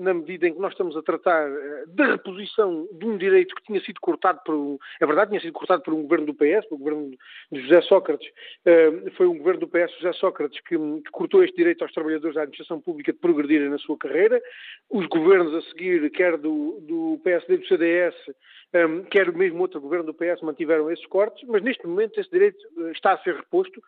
[0.00, 3.62] na medida em que nós estamos a tratar eh, da reposição de um direito que
[3.62, 6.70] tinha sido cortado por um, é verdade, tinha sido cortado por um governo do PS,
[6.70, 7.10] um governo
[7.50, 8.30] de José Sócrates,
[9.16, 12.42] foi um governo do PS, José Sócrates, que, que, cortou este direito aos trabalhadores da
[12.42, 14.40] administração pública de progredirem na sua carreira.
[14.90, 18.14] Os governos a seguir, quer do, do PSD e do CDS,
[19.10, 22.90] quer mesmo outro governo do PS, mantiveram esses cortes, mas neste momento esse direito eh,
[22.92, 23.80] está a ser reposto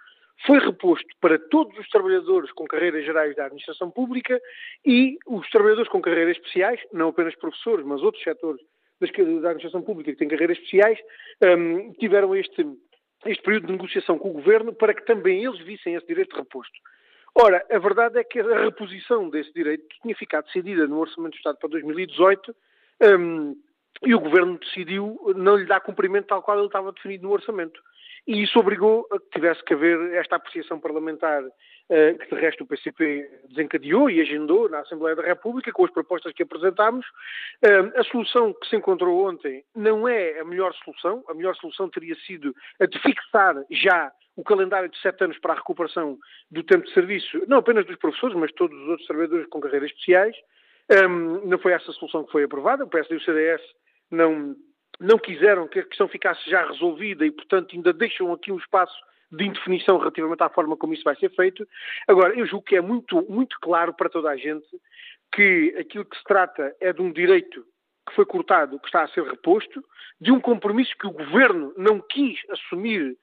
[0.46, 4.40] foi reposto para todos os trabalhadores com carreiras gerais da administração pública
[4.85, 8.61] e os trabalhadores com carreiras especiais, não apenas professores, mas outros setores
[9.01, 10.98] da administração pública que têm carreiras especiais,
[11.42, 12.66] um, tiveram este,
[13.27, 16.79] este período de negociação com o governo para que também eles vissem esse direito reposto.
[17.35, 21.37] Ora, a verdade é que a reposição desse direito tinha ficado decidida no Orçamento do
[21.37, 22.55] Estado para 2018
[23.03, 23.57] um,
[24.05, 27.81] e o governo decidiu não lhe dar cumprimento tal qual ele estava definido no Orçamento
[28.26, 31.42] e isso obrigou a que tivesse que haver esta apreciação parlamentar
[31.90, 35.90] eh, que de resto o PCP desencadeou e agendou na Assembleia da República com as
[35.90, 37.07] propostas que apresentámos.
[37.62, 41.24] Eh, a solução que se encontrou ontem não é a melhor solução.
[41.28, 45.54] A melhor solução teria sido a de fixar já o calendário de sete anos para
[45.54, 46.18] a recuperação
[46.50, 49.90] do tempo de serviço, não apenas dos professores, mas todos os outros trabalhadores com carreiras
[49.90, 50.37] especiais.
[50.90, 52.85] Eh, não foi essa a solução que foi aprovada.
[52.85, 53.62] O PSD e o CDS
[54.11, 54.54] não
[55.01, 58.96] não quiseram que a questão ficasse já resolvida e, portanto, ainda deixam aqui um espaço
[59.31, 61.66] de indefinição relativamente à forma como isso vai ser feito.
[62.07, 64.66] Agora, eu julgo que é muito, muito claro para toda a gente
[65.33, 67.64] que aquilo que se trata é de um direito
[68.09, 69.85] que foi cortado, que está a ser reposto,
[70.20, 73.16] de um compromisso que o governo não quis assumir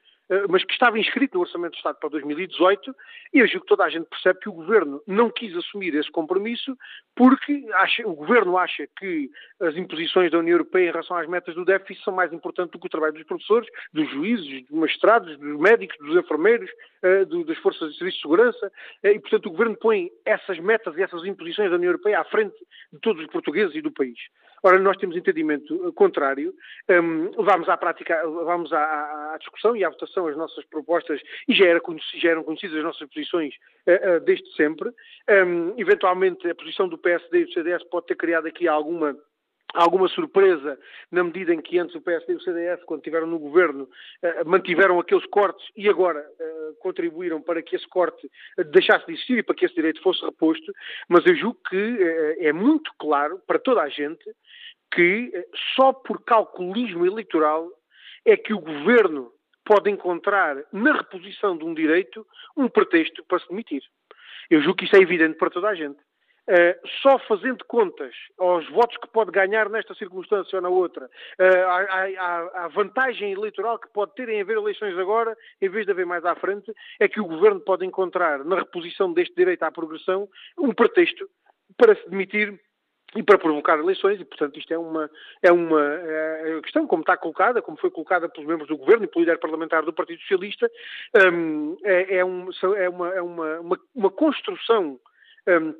[0.49, 2.95] mas que estava inscrito no Orçamento do Estado para 2018,
[3.33, 6.09] e eu julgo que toda a gente percebe que o Governo não quis assumir esse
[6.11, 6.75] compromisso
[7.15, 9.29] porque acha, o Governo acha que
[9.61, 12.79] as imposições da União Europeia em relação às metas do déficit são mais importantes do
[12.79, 16.69] que o trabalho dos professores, dos juízes, dos magistrados, dos médicos, dos enfermeiros,
[17.01, 18.71] eh, das forças de serviço de segurança,
[19.03, 22.25] eh, e portanto o Governo põe essas metas e essas imposições da União Europeia à
[22.25, 22.55] frente
[22.91, 24.17] de todos os portugueses e do país.
[24.63, 26.53] Ora, nós temos entendimento contrário,
[26.89, 31.65] um, vamos à prática, à, à discussão e à votação as nossas propostas e já,
[31.65, 31.81] era,
[32.15, 33.53] já eram conhecidas as nossas posições
[33.87, 34.89] uh, uh, desde sempre.
[35.29, 39.15] Um, eventualmente, a posição do PSD e do CDS pode ter criado aqui alguma
[39.73, 40.79] alguma surpresa
[41.11, 43.89] na medida em que antes o PSD e o CDS, quando estiveram no governo,
[44.45, 46.25] mantiveram aqueles cortes e agora
[46.79, 48.29] contribuíram para que esse corte
[48.71, 50.71] deixasse de existir e para que esse direito fosse reposto,
[51.09, 51.97] mas eu julgo que
[52.39, 54.23] é muito claro para toda a gente
[54.93, 55.31] que
[55.75, 57.69] só por calculismo eleitoral
[58.25, 59.31] é que o governo
[59.65, 63.81] pode encontrar na reposição de um direito um pretexto para se demitir.
[64.49, 65.97] Eu julgo que isso é evidente para toda a gente.
[66.47, 72.53] Uh, só fazendo contas aos votos que pode ganhar nesta circunstância ou na outra, uh,
[72.53, 76.23] à, vantagem eleitoral que pode ter em haver eleições agora, em vez de haver mais
[76.23, 80.71] à frente, é que o governo pode encontrar na reposição deste direito à progressão um
[80.71, 81.27] pretexto
[81.77, 82.59] para se demitir
[83.15, 85.09] e para provocar eleições, e portanto isto é uma,
[85.41, 89.07] é uma é questão, como está colocada, como foi colocada pelos membros do Governo e
[89.07, 90.69] pelo líder parlamentar do Partido Socialista,
[91.31, 94.99] um, é, é, um, é, uma, é uma, uma, uma construção
[95.47, 95.73] um,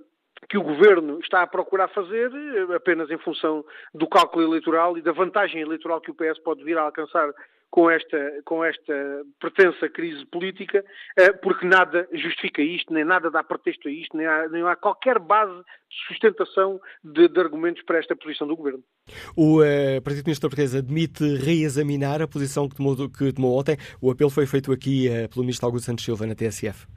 [0.50, 2.32] que o Governo está a procurar fazer
[2.74, 6.78] apenas em função do cálculo eleitoral e da vantagem eleitoral que o PS pode vir
[6.78, 7.34] a alcançar
[7.76, 8.94] com esta, com esta
[9.38, 10.82] pretensa crise política,
[11.18, 14.78] eh, porque nada justifica isto, nem nada dá pretexto a isto, nem há, nem há
[14.78, 18.82] qualquer base de sustentação de, de, argumentos para esta posição do Governo.
[19.36, 23.76] O uh, Partido Ministro Português admite reexaminar a posição que tomou, que tomou ontem.
[24.02, 26.88] O apelo foi feito aqui uh, pelo Ministro Augusto Santos Silva na TSF.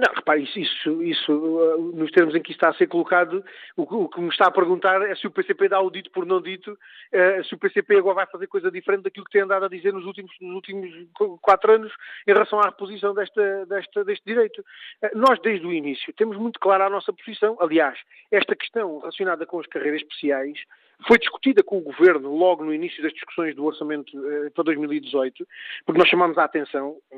[0.00, 3.44] Não, repare, isso, isso, isso, uh, nos termos em que está a ser colocado,
[3.76, 6.24] o, o, que me está a perguntar é se o PCP dá o dito por
[6.24, 9.66] não dito, uh, se o PCP agora vai fazer coisa diferente daquilo que tem andado
[9.66, 10.90] a dizer nos últimos, nos últimos
[11.42, 11.92] quatro anos
[12.26, 14.64] em relação à reposição desta, desta, deste direito.
[15.02, 17.58] Uh, nós, desde o início, temos muito clara a nossa posição.
[17.60, 17.98] Aliás,
[18.30, 20.58] esta questão relacionada com as carreiras especiais
[21.06, 25.46] foi discutida com o Governo logo no início das discussões do orçamento eh, para 2018,
[25.84, 27.16] porque nós chamámos a atenção eh,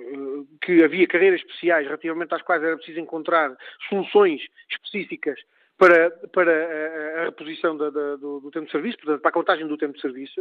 [0.60, 3.56] que havia carreiras especiais relativamente às quais era preciso encontrar
[3.88, 5.38] soluções específicas
[5.82, 9.34] para, para a, a reposição da, da, do, do, tempo de serviço, portanto, para a
[9.34, 10.40] contagem do tempo de serviço,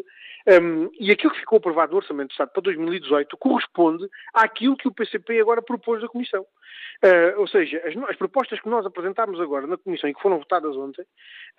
[0.62, 4.88] um, e aquilo que ficou aprovado no Orçamento de Estado para 2018 corresponde àquilo que
[4.88, 6.46] o PCP agora propôs da Comissão.
[7.04, 10.38] Uh, ou seja, as, as, propostas que nós apresentámos agora na Comissão e que foram
[10.38, 11.04] votadas ontem,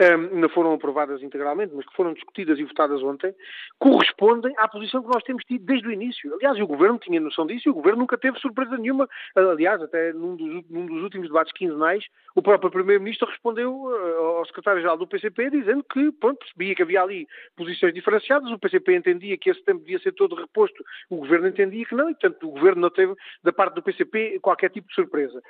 [0.01, 3.35] um, não foram aprovadas integralmente, mas que foram discutidas e votadas ontem,
[3.79, 6.33] correspondem à posição que nós temos tido desde o início.
[6.35, 9.09] Aliás, o Governo tinha noção disso e o Governo nunca teve surpresa nenhuma.
[9.35, 12.05] Aliás, até num dos, num dos últimos debates quinzenais,
[12.37, 17.03] o próprio Primeiro-Ministro respondeu uh, ao Secretário-Geral do PCP dizendo que, pronto, percebia que havia
[17.03, 21.49] ali posições diferenciadas, o PCP entendia que esse tempo devia ser todo reposto, o Governo
[21.49, 24.89] entendia que não, e portanto o Governo não teve, da parte do PCP, qualquer tipo
[24.89, 25.43] de surpresa.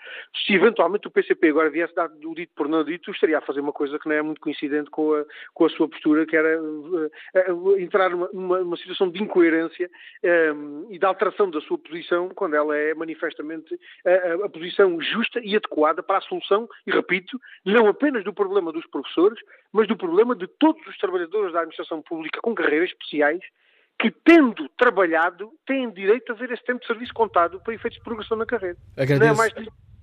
[0.47, 3.61] Se eventualmente o PCP agora viesse dar o dito por não dito, estaria a fazer
[3.61, 6.61] uma coisa que não é muito coincidente com a, com a sua postura, que era
[6.61, 9.91] uh, entrar numa, numa, situação de incoerência
[10.55, 15.41] um, e de alteração da sua posição, quando ela é manifestamente a, a, posição justa
[15.43, 19.39] e adequada para a solução, e repito, não apenas do problema dos professores,
[19.73, 23.43] mas do problema de todos os trabalhadores da administração pública com carreiras especiais
[24.03, 28.05] que, tendo trabalhado, têm direito a ver esse tempo de serviço contado para efeitos de
[28.05, 28.77] progressão na carreira.
[28.97, 29.55] Não é, mais,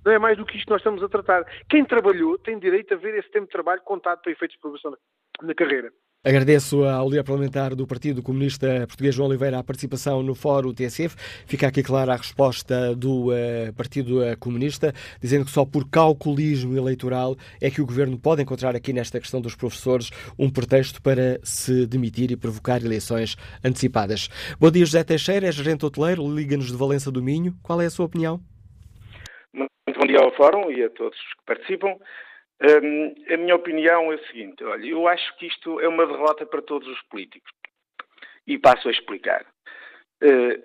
[0.02, 1.44] não é mais do que isto que nós estamos a tratar.
[1.68, 4.92] Quem trabalhou tem direito a ver esse tempo de trabalho contado para efeitos de progressão
[4.92, 5.92] na, na carreira.
[6.22, 11.16] Agradeço ao líder parlamentar do Partido Comunista Português, João Oliveira, a participação no Fórum TSF.
[11.46, 16.76] Fica aqui clara a resposta do uh, Partido eh, Comunista, dizendo que só por calculismo
[16.76, 21.40] eleitoral é que o governo pode encontrar aqui nesta questão dos professores um pretexto para
[21.42, 24.28] se demitir e provocar eleições antecipadas.
[24.60, 27.54] Bom dia, José Teixeira, é gerente hoteleiro, liga-nos de Valença do Minho.
[27.62, 28.38] Qual é a sua opinião?
[29.54, 31.96] Muito bom dia ao Fórum e a todos que participam.
[32.60, 36.60] A minha opinião é a seguinte: olha, eu acho que isto é uma derrota para
[36.60, 37.50] todos os políticos.
[38.46, 39.46] E passo a explicar.
[40.22, 40.62] Uh,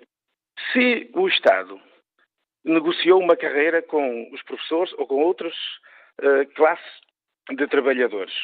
[0.72, 1.80] se o Estado
[2.64, 5.54] negociou uma carreira com os professores ou com outras
[6.20, 7.00] uh, classes
[7.50, 8.34] de trabalhadores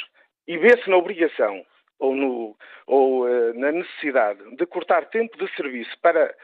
[0.46, 1.66] e vê-se na obrigação
[1.98, 6.34] ou, no, ou uh, na necessidade de cortar tempo de serviço para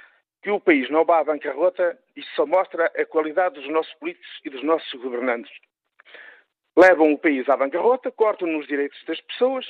[0.43, 4.29] que o país não vá à bancarrota, isso só mostra a qualidade dos nossos políticos
[4.45, 5.53] e dos nossos governantes
[6.79, 9.67] levam o país à bancarrota, cortam nos direitos das pessoas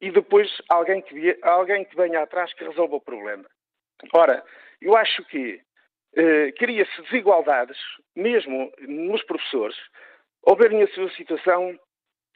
[0.00, 3.44] e depois alguém que, alguém que venha atrás que resolva o problema.
[4.12, 4.44] Ora,
[4.80, 5.60] eu acho que
[6.16, 7.78] eh, cria-se desigualdades,
[8.14, 9.76] mesmo nos professores,
[10.46, 11.76] ao verem a sua situação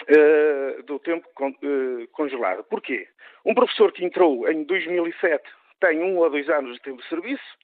[0.09, 2.65] eh, do tempo con, eh, congelado.
[2.65, 3.07] Porquê?
[3.45, 5.49] Um professor que entrou em 2007
[5.81, 7.57] tem um ou dois anos de tempo de serviço,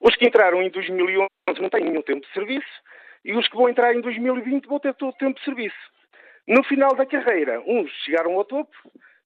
[0.00, 1.28] os que entraram em 2011
[1.60, 2.82] não têm nenhum tempo de serviço,
[3.24, 5.76] e os que vão entrar em 2020 vão ter todo o tempo de serviço.
[6.46, 8.72] No final da carreira, uns chegaram ao topo,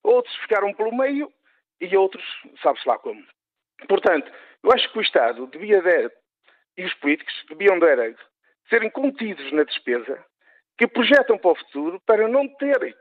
[0.03, 1.33] outros ficaram pelo meio
[1.81, 2.25] e outros,
[2.63, 3.23] sabe-se lá como.
[3.89, 4.31] Portanto,
[4.63, 6.11] eu acho que o Estado devia dar,
[6.77, 7.97] e os políticos deviam dar,
[8.69, 10.25] serem contidos na despesa
[10.79, 12.95] que projetam para o futuro para não terem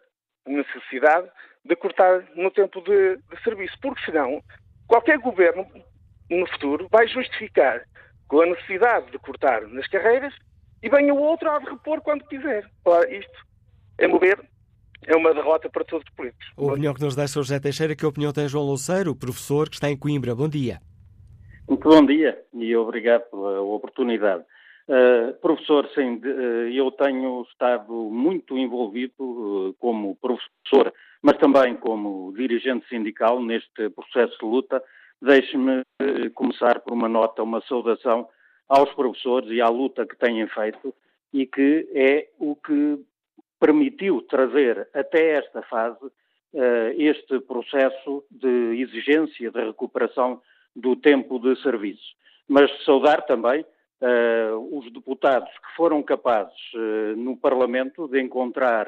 [0.46, 1.30] necessidade
[1.64, 4.42] de cortar no tempo de, de serviço, porque senão
[4.88, 5.68] qualquer governo
[6.30, 7.84] no futuro vai justificar
[8.28, 10.34] com a necessidade de cortar nas carreiras
[10.82, 12.70] e venha o outro a repor quando quiser.
[12.84, 13.46] Ora, isto,
[14.02, 14.40] a meu ver,
[15.08, 16.48] é uma derrota para todos os políticos.
[16.58, 19.70] A opinião que nos deixa o José Teixeira, que a opinião tem João Louceiro, professor
[19.70, 20.36] que está em Coimbra.
[20.36, 20.80] Bom dia.
[21.68, 24.44] Muito bom dia e obrigado pela oportunidade.
[24.88, 32.32] Uh, professor, sim, uh, eu tenho estado muito envolvido uh, como professor, mas também como
[32.38, 34.84] dirigente sindical neste processo de luta.
[35.20, 35.82] Deixe-me
[36.36, 38.28] começar por uma nota, uma saudação
[38.68, 40.94] aos professores e à luta que têm feito
[41.34, 43.00] e que é o que
[43.60, 46.12] permitiu trazer até esta fase
[46.98, 50.42] este processo de exigência de recuperação
[50.76, 52.16] do tempo de serviço.
[52.48, 53.66] Mas saudar também
[54.02, 58.88] uh, os deputados que foram capazes uh, no Parlamento de encontrar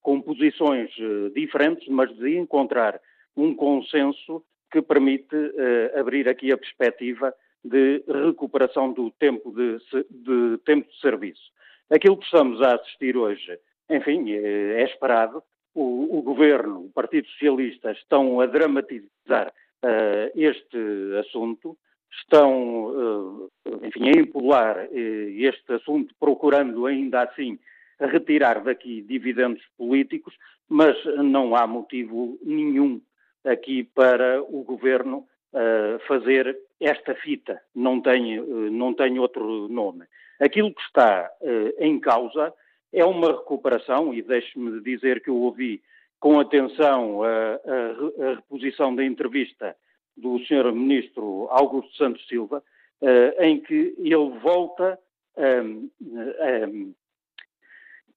[0.00, 3.00] composições uh, diferentes, mas de encontrar
[3.36, 5.36] um consenso que permite
[5.96, 7.32] abrir aqui a perspectiva
[7.64, 9.78] de recuperação do tempo de,
[10.10, 11.42] de, tempo de serviço.
[11.90, 13.58] Aquilo que estamos a assistir hoje,
[13.90, 15.42] enfim, é esperado.
[15.74, 19.52] O, o Governo, o Partido Socialista estão a dramatizar
[19.84, 20.78] uh, este
[21.18, 21.76] assunto,
[22.20, 23.50] estão, uh,
[23.82, 27.58] enfim, a empolar uh, este assunto, procurando ainda assim
[27.98, 30.34] retirar daqui dividendos políticos,
[30.68, 33.00] mas não há motivo nenhum
[33.44, 35.26] aqui para o governo
[36.08, 40.04] fazer esta fita, não tem, não tem outro nome.
[40.40, 41.30] Aquilo que está
[41.78, 42.52] em causa
[42.92, 45.82] é uma recuperação, e deixe-me dizer que eu ouvi
[46.20, 49.76] com atenção a, a, a reposição da entrevista
[50.16, 50.72] do Sr.
[50.72, 52.62] Ministro Augusto Santos Silva,
[53.02, 54.98] uh, em que ele volta,
[55.36, 56.94] um, um,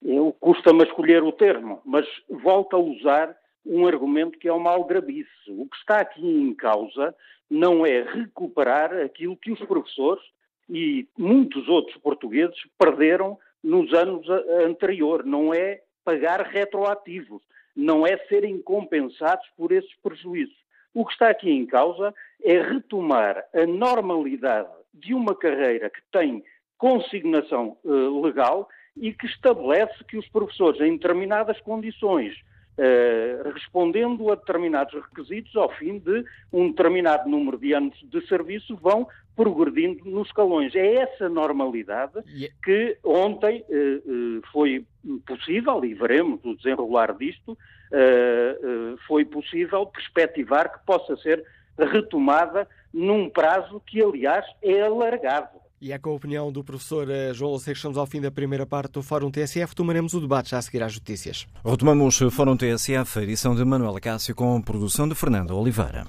[0.04, 5.28] eu custa-me escolher o termo, mas volta a usar um argumento que é uma aldrabice.
[5.50, 7.14] O que está aqui em causa
[7.50, 10.24] não é recuperar aquilo que os professores
[10.70, 14.28] e muitos outros portugueses perderam nos anos
[14.66, 17.42] anteriores, não é pagar retroativos
[17.78, 20.58] não é serem compensados por esses prejuízos.
[20.96, 26.44] O que está aqui em causa é retomar a normalidade de uma carreira que tem
[26.76, 32.36] consignação uh, legal e que estabelece que os professores, em determinadas condições,
[32.78, 38.76] uh, respondendo a determinados requisitos, ao fim de um determinado número de anos de serviço,
[38.78, 40.74] vão progredindo nos escalões.
[40.76, 44.86] É essa normalidade é- que ontem uh, foi
[45.26, 47.58] possível, e veremos o desenrolar disto,
[49.08, 51.42] foi possível perspectivar que possa ser
[51.80, 55.67] retomada num prazo que, aliás, é alargado.
[55.80, 58.66] E é com a opinião do professor João Louceiro que estamos ao fim da primeira
[58.66, 59.76] parte do Fórum TSF.
[59.76, 61.48] Tomaremos o debate já a seguir às notícias.
[61.64, 66.08] Retomamos o Fórum TSF, edição de Manuela Cássio, com produção de Fernando Oliveira.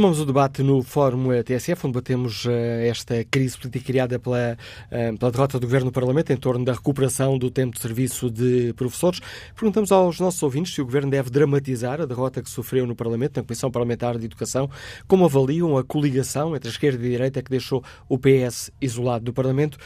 [0.00, 2.50] Retomamos o debate no Fórum TSF, onde batemos uh,
[2.88, 6.72] esta crise política criada pela, uh, pela derrota do Governo no Parlamento em torno da
[6.72, 9.20] recuperação do tempo de serviço de professores.
[9.54, 13.36] Perguntamos aos nossos ouvintes se o Governo deve dramatizar a derrota que sofreu no Parlamento,
[13.36, 14.70] na Comissão Parlamentar de Educação,
[15.06, 19.26] como avaliam a coligação entre a esquerda e a direita que deixou o PS isolado
[19.26, 19.76] do Parlamento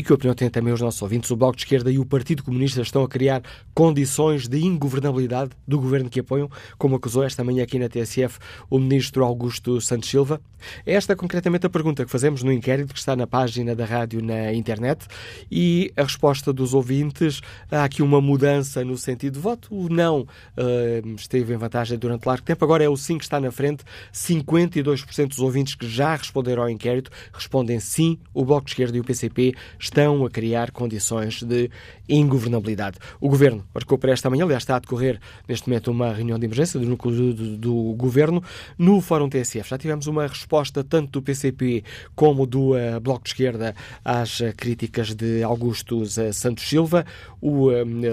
[0.00, 1.30] e que opinião têm também os nossos ouvintes.
[1.30, 3.42] O Bloco de Esquerda e o Partido Comunista estão a criar
[3.74, 8.38] condições de ingovernabilidade do governo que apoiam, como acusou esta manhã aqui na TSF
[8.70, 10.40] o ministro Augusto Santos Silva.
[10.86, 14.22] É esta concretamente a pergunta que fazemos no inquérito que está na página da rádio
[14.22, 15.06] na internet
[15.50, 19.68] e a resposta dos ouvintes, há aqui uma mudança no sentido de voto.
[19.70, 23.38] O não uh, esteve em vantagem durante largo tempo, agora é o sim que está
[23.38, 23.84] na frente.
[24.14, 29.00] 52% dos ouvintes que já responderam ao inquérito respondem sim, o Bloco de Esquerda e
[29.00, 29.89] o PCP estão
[30.26, 31.70] a criar condições de
[32.08, 32.98] ingovernabilidade.
[33.20, 36.46] O Governo marcou para esta manhã, aliás, está a decorrer neste momento uma reunião de
[36.46, 38.42] emergência do núcleo do, do Governo.
[38.78, 41.84] No Fórum TSF já tivemos uma resposta tanto do PCP
[42.14, 43.74] como do uh, Bloco de Esquerda
[44.04, 47.04] às uh, críticas de Augusto uh, Santos Silva.
[47.40, 47.70] O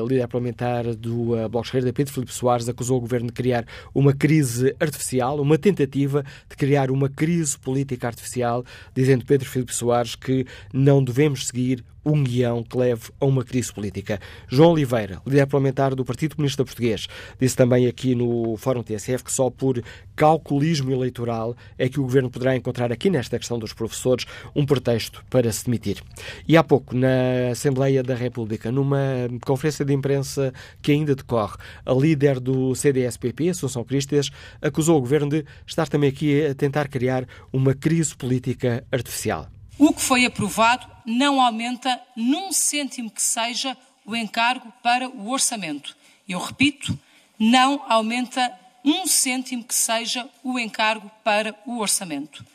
[0.07, 4.13] líder parlamentar do Bloco de Esquerda, Pedro Filipe Soares, acusou o Governo de criar uma
[4.13, 8.63] crise artificial, uma tentativa de criar uma crise política artificial,
[8.95, 11.66] dizendo Pedro Filipe Soares que não devemos seguir
[12.07, 14.19] um guião que leve a uma crise política.
[14.47, 17.07] João Oliveira, líder parlamentar do Partido Comunista Português,
[17.39, 19.83] disse também aqui no Fórum TSF que só por
[20.15, 25.23] calculismo eleitoral é que o governo poderá encontrar aqui nesta questão dos professores um pretexto
[25.29, 26.01] para se demitir.
[26.47, 28.99] E há pouco, na Assembleia da República, numa
[29.45, 34.29] conferência de imprensa que ainda decorre, a líder do CDS-PP, Assunção Cristas,
[34.61, 39.49] acusou o governo de estar também aqui a tentar criar uma crise política artificial.
[39.79, 45.95] O que foi aprovado não aumenta num cêntimo que seja o encargo para o orçamento.
[46.27, 46.97] Eu repito,
[47.37, 52.45] não aumenta um cêntimo que seja o encargo para o orçamento.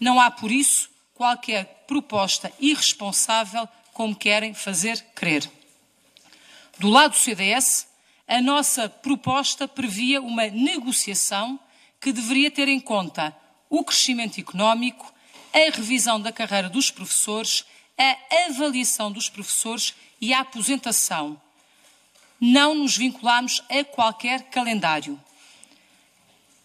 [0.00, 5.48] Não há, por isso, qualquer proposta irresponsável como querem fazer crer.
[6.78, 7.86] Do lado do CDS,
[8.26, 11.60] a nossa proposta previa uma negociação
[12.00, 13.36] que deveria ter em conta
[13.68, 15.11] o crescimento económico,
[15.52, 17.64] a revisão da carreira dos professores,
[17.98, 21.40] a avaliação dos professores e a aposentação.
[22.40, 25.20] Não nos vinculamos a qualquer calendário.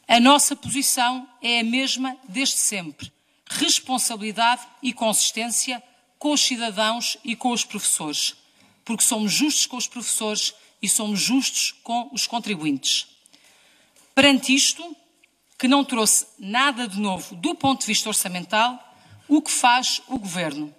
[0.08, 3.12] A nossa posição é a mesma desde sempre:
[3.50, 5.84] responsabilidade e consistência
[6.18, 8.36] com os cidadãos e com os professores,
[8.84, 13.08] porque somos justos com os professores e somos justos com os contribuintes.
[14.16, 14.96] Perante isto,
[15.58, 18.78] que não trouxe nada de novo do ponto de vista orçamental,
[19.28, 20.74] o que faz o Governo?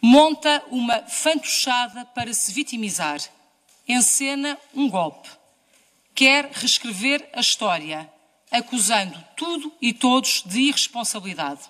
[0.00, 3.20] Monta uma fantochada para se vitimizar,
[3.88, 5.28] encena um golpe,
[6.14, 8.10] quer reescrever a história,
[8.50, 11.62] acusando tudo e todos de irresponsabilidade.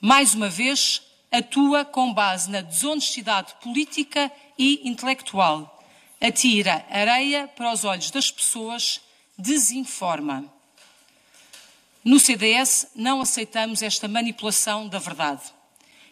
[0.00, 5.82] Mais uma vez, atua com base na desonestidade política e intelectual,
[6.20, 9.00] atira areia para os olhos das pessoas,
[9.36, 10.53] desinforma.
[12.04, 15.40] No CDS não aceitamos esta manipulação da verdade.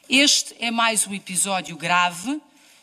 [0.08, 2.40] Este é mais um episódio grave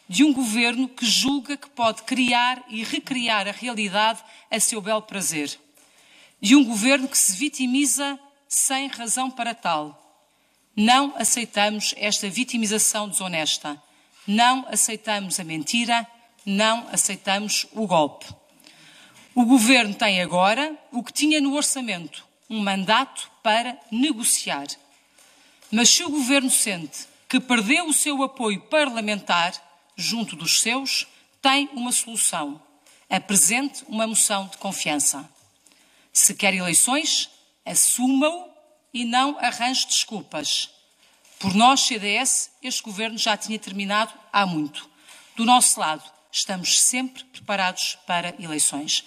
[0.07, 5.01] de um governo que julga que pode criar e recriar a realidade a seu belo
[5.01, 5.59] prazer.
[6.39, 10.23] De um governo que se vitimiza sem razão para tal.
[10.75, 13.81] Não aceitamos esta vitimização desonesta.
[14.27, 16.05] Não aceitamos a mentira.
[16.45, 18.27] Não aceitamos o golpe.
[19.33, 24.67] O governo tem agora o que tinha no orçamento um mandato para negociar.
[25.71, 29.53] Mas se o governo sente que perdeu o seu apoio parlamentar
[29.95, 31.07] junto dos seus,
[31.41, 32.61] tem uma solução.
[33.09, 35.29] Apresente uma moção de confiança.
[36.11, 37.29] Se quer eleições,
[37.65, 38.49] assuma-o
[38.93, 40.69] e não arranje desculpas.
[41.37, 44.89] Por nós, CDS, este governo já tinha terminado há muito.
[45.35, 49.03] Do nosso lado, estamos sempre preparados para eleições.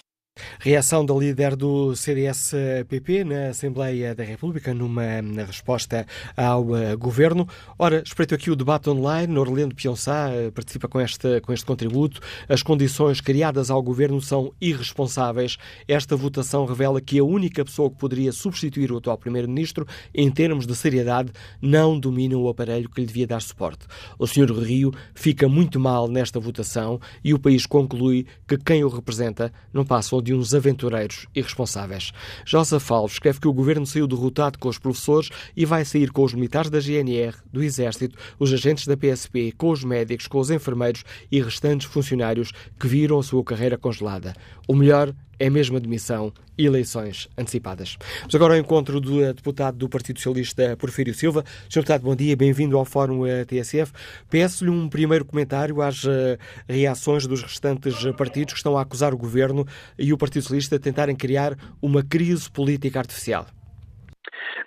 [0.59, 7.47] Reação da líder do CDS-PP na Assembleia da República numa resposta ao uh, governo.
[7.77, 9.37] Ora, espreito aqui o debate online.
[9.37, 12.19] Orlando Pionçá uh, participa com este, com este contributo.
[12.49, 15.57] As condições criadas ao governo são irresponsáveis.
[15.87, 20.65] Esta votação revela que a única pessoa que poderia substituir o atual primeiro-ministro, em termos
[20.65, 21.31] de seriedade,
[21.61, 23.85] não domina o aparelho que lhe devia dar suporte.
[24.17, 24.51] O Sr.
[24.51, 29.85] Rio fica muito mal nesta votação e o país conclui que quem o representa não
[29.85, 32.11] passa de uns aventureiros irresponsáveis.
[32.45, 36.23] Joseph Alves escreve que o governo saiu derrotado com os professores e vai sair com
[36.23, 40.49] os militares da GNR, do Exército, os agentes da PSP, com os médicos, com os
[40.49, 44.33] enfermeiros e restantes funcionários que viram a sua carreira congelada.
[44.67, 45.13] O melhor
[45.43, 47.97] é mesmo admissão e eleições antecipadas.
[48.23, 51.43] Mas agora ao encontro do eh, deputado do Partido Socialista, Porfírio Silva.
[51.69, 51.81] Sr.
[51.81, 53.91] Deputado, bom dia, bem-vindo ao Fórum eh, TSF.
[54.31, 59.17] Peço-lhe um primeiro comentário às eh, reações dos restantes partidos que estão a acusar o
[59.17, 59.65] Governo
[59.99, 63.45] e o Partido Socialista de tentarem criar uma crise política artificial.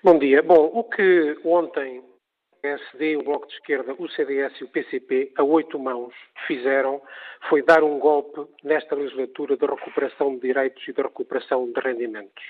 [0.05, 0.43] Bom dia.
[0.43, 2.03] Bom, o que ontem
[2.67, 6.13] PSD, o Bloco de Esquerda, o CDS e o PCP, a oito mãos,
[6.49, 7.01] fizeram
[7.49, 12.43] foi dar um golpe nesta legislatura de recuperação de direitos e de recuperação de rendimentos.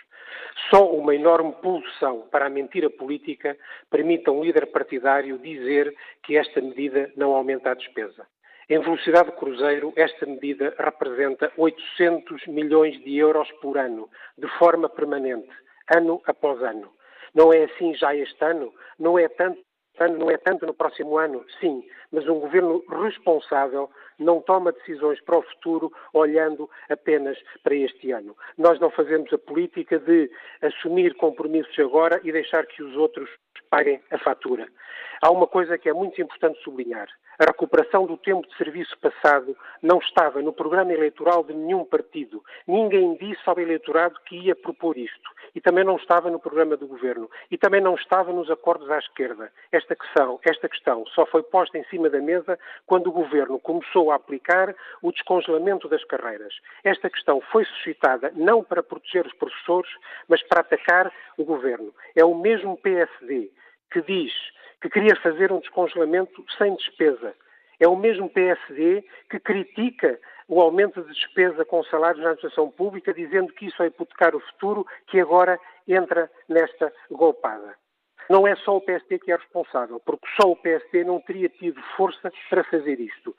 [0.70, 3.58] Só uma enorme pulsão para a mentira política
[3.90, 8.26] permite a um líder partidário dizer que esta medida não aumenta a despesa.
[8.70, 14.08] Em velocidade de cruzeiro, esta medida representa 800 milhões de euros por ano,
[14.38, 15.52] de forma permanente,
[15.94, 16.90] ano após ano.
[17.34, 18.72] Não é assim já este ano?
[18.98, 19.65] Não é tanto
[20.18, 21.82] não é tanto no próximo ano, sim,
[22.12, 28.36] mas um governo responsável não toma decisões para o futuro olhando apenas para este ano.
[28.57, 30.30] Nós não fazemos a política de
[30.62, 33.28] assumir compromissos agora e deixar que os outros
[33.70, 34.66] paguem a fatura.
[35.22, 37.09] Há uma coisa que é muito importante sublinhar.
[37.39, 42.43] A recuperação do tempo de serviço passado não estava no programa eleitoral de nenhum partido.
[42.66, 45.30] Ninguém disse ao eleitorado que ia propor isto.
[45.55, 47.30] E também não estava no programa do governo.
[47.51, 49.53] E também não estava nos acordos à esquerda.
[49.70, 54.11] Esta questão, esta questão só foi posta em cima da mesa quando o governo começou
[54.11, 56.55] a aplicar o descongelamento das carreiras.
[56.82, 59.91] Esta questão foi suscitada não para proteger os professores,
[60.26, 61.95] mas para atacar o governo.
[62.14, 63.51] É o mesmo PSD
[63.91, 64.32] que diz
[64.80, 67.34] que queria fazer um descongelamento sem despesa.
[67.78, 70.18] É o mesmo PSD que critica
[70.48, 74.40] o aumento de despesa com salários na administração pública, dizendo que isso é hipotecar o
[74.40, 77.74] futuro, que agora entra nesta golpada.
[78.30, 81.80] Não é só o PSD que é responsável, porque só o PSD não teria tido
[81.96, 83.34] força para fazer isto.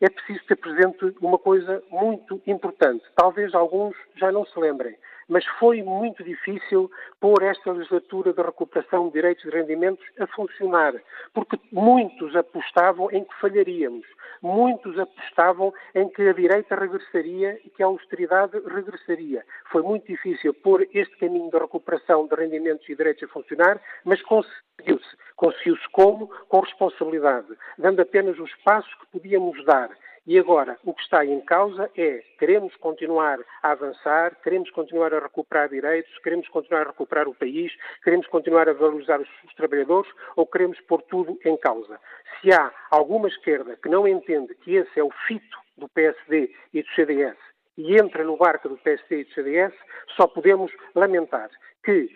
[0.00, 3.04] É preciso ter presente uma coisa muito importante.
[3.16, 4.96] Talvez alguns já não se lembrem
[5.28, 10.94] mas foi muito difícil pôr esta legislatura de recuperação de direitos e rendimentos a funcionar,
[11.34, 14.06] porque muitos apostavam em que falharíamos,
[14.42, 19.44] muitos apostavam em que a direita regressaria e que a austeridade regressaria.
[19.70, 24.22] Foi muito difícil pôr este caminho de recuperação de rendimentos e direitos a funcionar, mas
[24.22, 25.16] conseguiu-se.
[25.36, 26.28] Conseguiu-se como?
[26.48, 29.90] Com responsabilidade, dando apenas os passos que podíamos dar
[30.28, 35.20] e agora, o que está em causa é queremos continuar a avançar, queremos continuar a
[35.20, 37.72] recuperar direitos, queremos continuar a recuperar o país,
[38.04, 41.98] queremos continuar a valorizar os, os trabalhadores ou queremos pôr tudo em causa.
[42.42, 46.82] Se há alguma esquerda que não entende que esse é o fito do PSD e
[46.82, 47.38] do CDS
[47.78, 49.72] e entra no barco do PSD e do CDS,
[50.14, 51.48] só podemos lamentar
[51.82, 52.10] que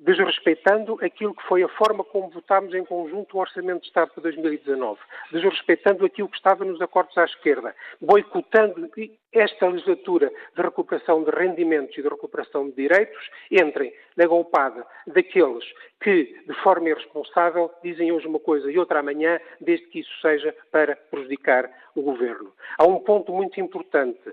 [0.00, 4.22] desrespeitando aquilo que foi a forma como votámos em conjunto o Orçamento de Estado para
[4.22, 4.98] 2019,
[5.32, 8.88] desrespeitando aquilo que estava nos acordos à esquerda, boicotando
[9.32, 15.64] esta legislatura de recuperação de rendimentos e de recuperação de direitos, entrem na golpada daqueles
[16.00, 20.54] que, de forma irresponsável, dizem hoje uma coisa e outra amanhã, desde que isso seja
[20.70, 22.52] para prejudicar o governo.
[22.78, 24.32] Há um ponto muito importante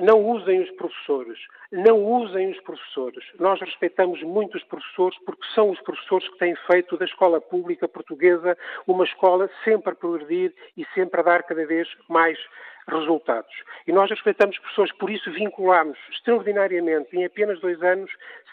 [0.00, 1.38] não usem os professores,
[1.72, 3.24] não usem os professores.
[3.38, 7.88] Nós respeitamos muito os professores porque são os professores que têm feito da escola pública
[7.88, 12.38] portuguesa uma escola sempre a progredir e sempre a dar cada vez mais
[12.90, 13.52] resultados.
[13.86, 18.10] E nós respeitamos professores, por isso vinculamos extraordinariamente, em apenas dois anos,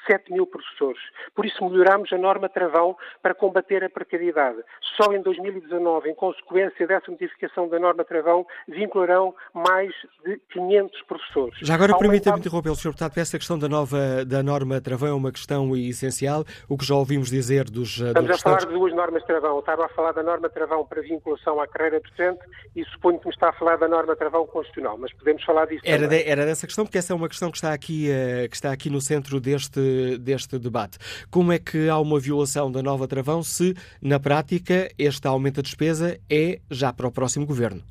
[0.07, 1.01] 7 mil professores.
[1.35, 4.59] Por isso melhoramos a norma travão para combater a precariedade.
[4.95, 9.91] Só em 2019, em consequência dessa modificação da norma travão, vincularão mais
[10.25, 11.59] de 500 professores.
[11.61, 12.89] Já agora permita-me interromper, Sr.
[12.89, 16.45] Deputado, essa questão da, nova, da norma travão é uma questão essencial.
[16.69, 17.97] O que já ouvimos dizer dos.
[17.97, 19.59] Estamos dos a falar de duas normas travão.
[19.59, 22.39] Estava a falar da norma travão para vinculação à carreira docente
[22.75, 25.81] e suponho que me está a falar da norma travão constitucional, mas podemos falar disso
[25.85, 28.55] era, de, era dessa questão, porque essa é uma questão que está aqui, uh, que
[28.55, 30.97] está aqui no centro deste, deste debate.
[31.31, 35.61] Como é que há uma violação da nova travão se, na prática, este aumento da
[35.61, 37.81] despesa é já para o próximo governo?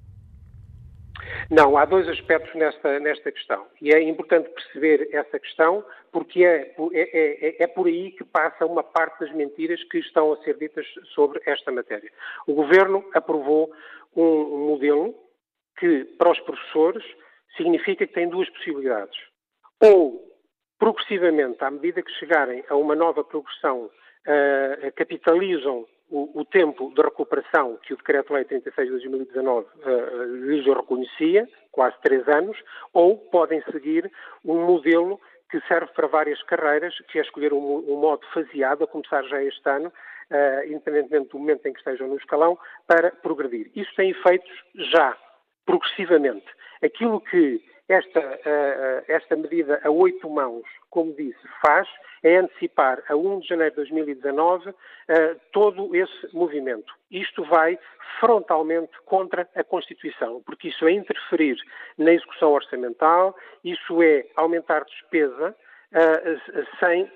[1.51, 3.67] Não, há dois aspectos nesta, nesta questão.
[3.81, 8.67] E é importante perceber essa questão, porque é, é, é, é, por aí que passa
[8.67, 12.11] uma parte das mentiras que estão a ser ditas sobre esta matéria.
[12.47, 13.71] O Governo aprovou
[14.17, 15.15] um modelo
[15.79, 17.05] que, para os professores,
[17.57, 19.19] significa que têm duas possibilidades.
[19.83, 20.23] Ou,
[20.79, 27.03] progressivamente, à medida que chegarem a uma nova progressão, uh, capitalizam o, o, tempo de
[27.03, 32.57] recuperação que o Decreto-Lei 36 de 2019 uh, lhes reconhecia, quase três anos,
[32.93, 34.11] ou podem seguir
[34.45, 35.21] um modelo
[35.51, 39.43] que serve para várias carreiras, que é escolher um, um modo faseado, a começar já
[39.43, 43.71] este ano, uh, independentemente do momento em que estejam no escalão, para progredir.
[43.75, 44.51] Isso tem efeitos
[44.93, 45.17] já
[45.67, 46.47] progressivamente.
[46.83, 48.21] Aquilo que esta,
[49.07, 51.89] esta medida a oito mãos, como disse, faz
[52.23, 54.75] é antecipar a 1 de janeiro de 2019 uh,
[55.53, 56.93] todo esse movimento.
[57.11, 57.79] Isto vai
[58.19, 61.57] frontalmente contra a Constituição, porque isso é interferir
[61.97, 65.55] na execução orçamental, isso é aumentar despesa
[66.81, 67.11] sem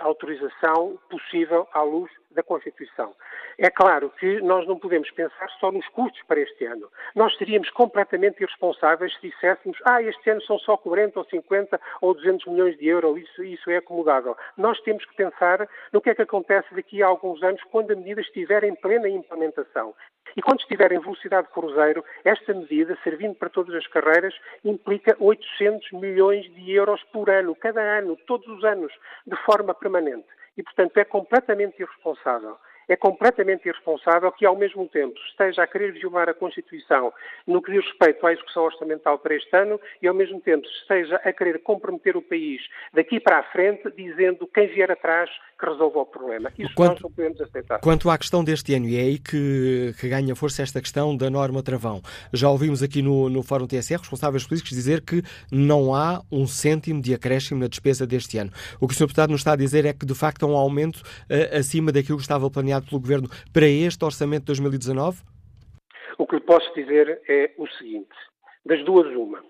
[0.00, 3.14] autorização possível à luz da Constituição.
[3.58, 6.88] É claro que nós não podemos pensar só nos custos para este ano.
[7.14, 12.14] Nós seríamos completamente irresponsáveis se disséssemos ah, este ano são só 40 ou 50 ou
[12.14, 14.36] 200 milhões de euros, isso, isso é acomodável.
[14.56, 17.96] Nós temos que pensar no que é que acontece daqui a alguns anos quando a
[17.96, 19.94] medida estiver em plena implementação.
[20.36, 25.92] E quando estiver em velocidade cruzeiro, esta medida, servindo para todas as carreiras, implica 800
[25.92, 28.92] milhões de euros por ano, cada ano, todos os anos,
[29.26, 30.26] de forma permanente.
[30.56, 32.58] E, portanto, é completamente irresponsável,
[32.92, 37.10] é completamente irresponsável que, ao mesmo tempo, esteja a querer violar a Constituição
[37.46, 41.16] no que diz respeito à execução orçamental para este ano e, ao mesmo tempo, esteja
[41.16, 42.60] a querer comprometer o país
[42.92, 46.52] daqui para a frente, dizendo quem vier atrás que resolva o problema.
[46.58, 47.80] Isso quanto, nós não podemos aceitar.
[47.80, 51.30] Quanto à questão deste ano, e é aí que, que ganha força esta questão da
[51.30, 52.02] norma travão.
[52.32, 57.00] Já ouvimos aqui no, no Fórum TSR responsáveis políticos dizer que não há um cêntimo
[57.00, 58.50] de acréscimo na despesa deste ano.
[58.80, 59.04] O que o Sr.
[59.04, 62.18] Deputado nos está a dizer é que, de facto, há um aumento uh, acima daquilo
[62.18, 65.22] que estava planeado pelo Governo para este orçamento de 2019?
[66.18, 68.14] O que lhe posso dizer é o seguinte:
[68.64, 69.42] das duas, uma.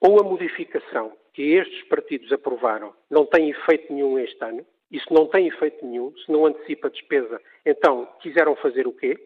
[0.00, 5.26] Ou a modificação que estes partidos aprovaram não tem efeito nenhum este ano, isso não
[5.26, 9.18] tem efeito nenhum, se não antecipa a despesa, então quiseram fazer o quê?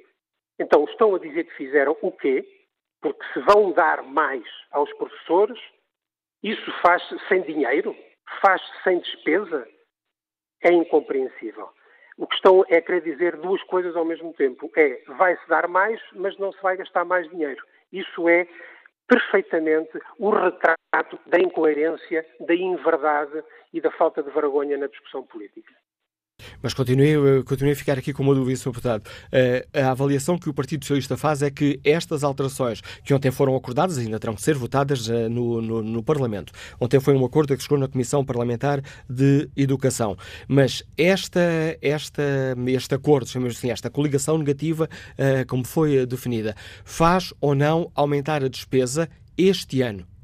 [0.59, 2.47] Então estão a dizer que fizeram o quê?
[3.01, 5.59] Porque se vão dar mais aos professores,
[6.43, 7.95] isso faz-se sem dinheiro?
[8.41, 9.69] Faz-se sem despesa?
[10.63, 11.69] É incompreensível.
[12.19, 14.71] O que estão é querer dizer duas coisas ao mesmo tempo.
[14.77, 17.65] É, vai-se dar mais, mas não se vai gastar mais dinheiro.
[17.93, 18.47] Isso é
[19.07, 23.43] perfeitamente o retrato da incoerência, da inverdade
[23.73, 25.73] e da falta de vergonha na discussão política.
[26.63, 28.71] Mas continuei, eh, continuei a ficar aqui com uma dúvida, Sr.
[28.71, 29.03] Deputado.
[29.31, 33.55] Eh, a avaliação que o Partido Socialista faz é que estas alterações, que ontem foram
[33.55, 36.53] acordadas, ainda terão que ser votadas eh, no, no, no Parlamento.
[36.81, 40.17] Ontem foi um acordo que chegou na Comissão Parlamentar de Educação.
[40.47, 41.41] Mas esta,
[41.81, 42.23] esta,
[42.67, 44.89] este acordo, chamemos assim, esta coligação negativa,
[45.47, 50.18] como foi definida, faz ou não aumentar a despesa este ano?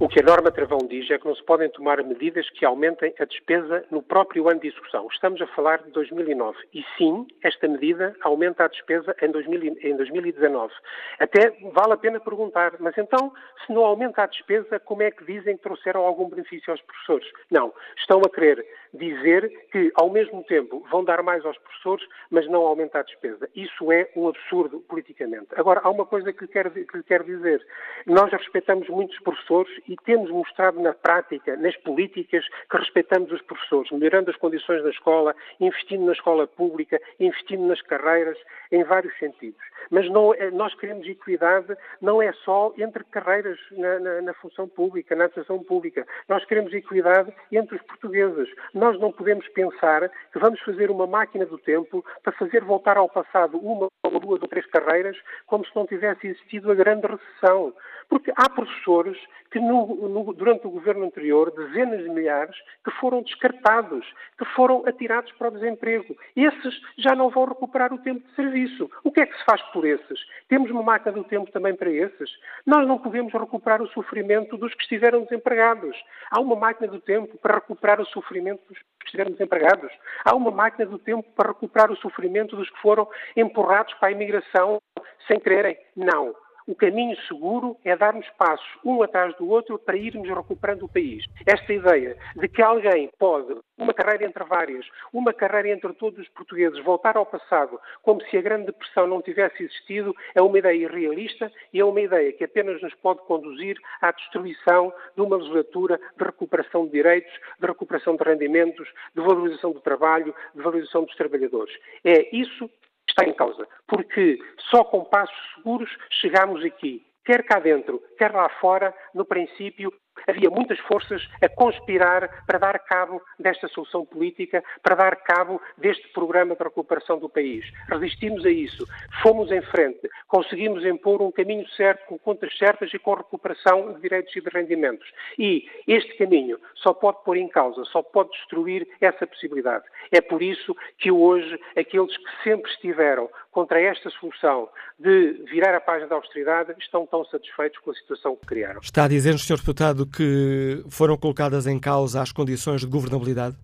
[0.00, 3.14] O que a norma Travão diz é que não se podem tomar medidas que aumentem
[3.20, 5.06] a despesa no próprio ano de execução.
[5.12, 6.58] Estamos a falar de 2009.
[6.74, 10.72] E sim, esta medida aumenta a despesa em, 2019.
[11.20, 13.32] Até vale a pena perguntar, mas então,
[13.64, 17.30] se não aumenta a despesa, como é que dizem que trouxeram algum benefício aos professores?
[17.48, 17.72] Não.
[17.96, 22.62] Estão a querer dizer que, ao mesmo tempo, vão dar mais aos professores, mas não
[22.62, 23.48] aumenta a despesa.
[23.54, 25.48] Isso é um absurdo politicamente.
[25.56, 27.64] Agora, há uma coisa que lhe quero, que lhe quero dizer.
[28.06, 33.90] Nós respeitamos muitos professores e temos mostrado na prática, nas políticas, que respeitamos os professores,
[33.90, 38.38] melhorando as condições da escola, investindo na escola pública, investindo nas carreiras,
[38.72, 39.60] em vários sentidos.
[39.90, 44.68] Mas não, é, nós queremos equidade não é só entre carreiras na, na, na função
[44.68, 46.06] pública, na atuação pública.
[46.28, 48.48] Nós queremos equidade entre os portugueses.
[48.72, 53.08] Nós não podemos pensar que vamos fazer uma máquina do tempo para fazer voltar ao
[53.08, 55.16] passado uma ou duas ou três carreiras
[55.46, 57.72] como se não tivesse existido a grande recessão.
[58.08, 59.18] Porque há professores
[59.50, 64.06] que no, no, durante o governo anterior, dezenas de milhares, que foram descartados,
[64.38, 66.16] que foram atirados para o desemprego.
[66.36, 68.88] Esses já não vão recuperar o tempo de serviço.
[69.02, 70.20] O que é que se faz por esses?
[70.48, 72.30] Temos uma máquina do tempo também para esses?
[72.64, 75.96] Nós não podemos recuperar o sofrimento dos que estiveram desempregados.
[76.30, 79.92] Há uma máquina do tempo para recuperar o sofrimento dos que estiveram desempregados.
[80.24, 84.12] Há uma máquina do tempo para recuperar o sofrimento dos que foram empurrados para a
[84.12, 84.80] imigração
[85.26, 85.76] sem quererem.
[85.96, 86.34] Não.
[86.66, 91.22] O caminho seguro é darmos passos um atrás do outro para irmos recuperando o país.
[91.44, 96.28] Esta ideia de que alguém pode, uma carreira entre várias, uma carreira entre todos os
[96.30, 100.84] portugueses, voltar ao passado como se a Grande Depressão não tivesse existido, é uma ideia
[100.84, 106.00] irrealista e é uma ideia que apenas nos pode conduzir à destruição de uma legislatura
[106.16, 111.14] de recuperação de direitos, de recuperação de rendimentos, de valorização do trabalho, de valorização dos
[111.14, 111.76] trabalhadores.
[112.02, 112.70] É isso
[113.14, 113.66] está em causa.
[113.86, 114.38] Porque
[114.70, 115.90] só com passos seguros
[116.20, 117.06] chegamos aqui.
[117.24, 119.92] Quer cá dentro, quer lá fora, no princípio,
[120.26, 126.08] havia muitas forças a conspirar para dar cabo desta solução política, para dar cabo deste
[126.08, 127.64] programa de recuperação do país.
[127.88, 128.86] Resistimos a isso,
[129.22, 134.00] fomos em frente, conseguimos impor um caminho certo, com contas certas e com recuperação de
[134.00, 135.08] direitos e de rendimentos.
[135.38, 139.84] E este caminho só pode pôr em causa, só pode destruir essa possibilidade.
[140.10, 145.80] É por isso que hoje aqueles que sempre estiveram contra esta solução de virar a
[145.80, 148.80] página da austeridade estão tão satisfeitos com a situação que criaram.
[148.80, 149.58] Está a dizer, Sr.
[149.58, 153.56] Deputado, que foram colocadas em causa as condições de governabilidade?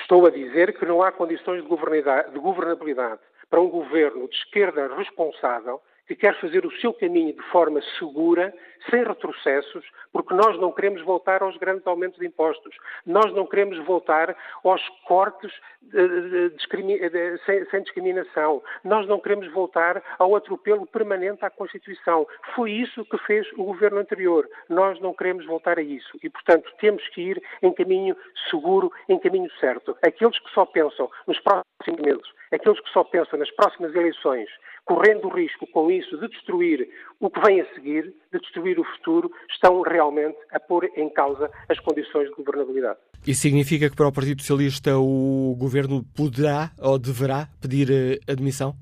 [0.00, 5.80] Estou a dizer que não há condições de governabilidade para um governo de esquerda responsável
[6.06, 8.52] que quer fazer o seu caminho de forma segura,
[8.90, 12.74] sem retrocessos, porque nós não queremos voltar aos grandes aumentos de impostos.
[13.06, 15.52] Nós não queremos voltar aos cortes
[15.82, 18.62] de, de, de, sem, sem, discriminação.
[18.84, 22.26] Nós não queremos voltar ao atropelo permanente à Constituição.
[22.54, 24.48] Foi isso que fez o governo anterior.
[24.68, 26.18] Nós não queremos voltar a isso.
[26.22, 28.16] E, portanto, temos que ir em caminho
[28.50, 29.96] seguro, em caminho certo.
[30.02, 34.48] Aqueles que só pensam nos próximos meses, aqueles que só pensam nas próximas eleições,
[34.84, 36.88] correndo o risco com isso de destruir
[37.20, 41.50] o que vem a seguir, de destruir o futuro, estão realmente a pôr em causa
[41.68, 42.98] as condições de governabilidade.
[43.26, 48.74] Isso significa que para o Partido Socialista o governo poderá ou deverá pedir eh, admissão?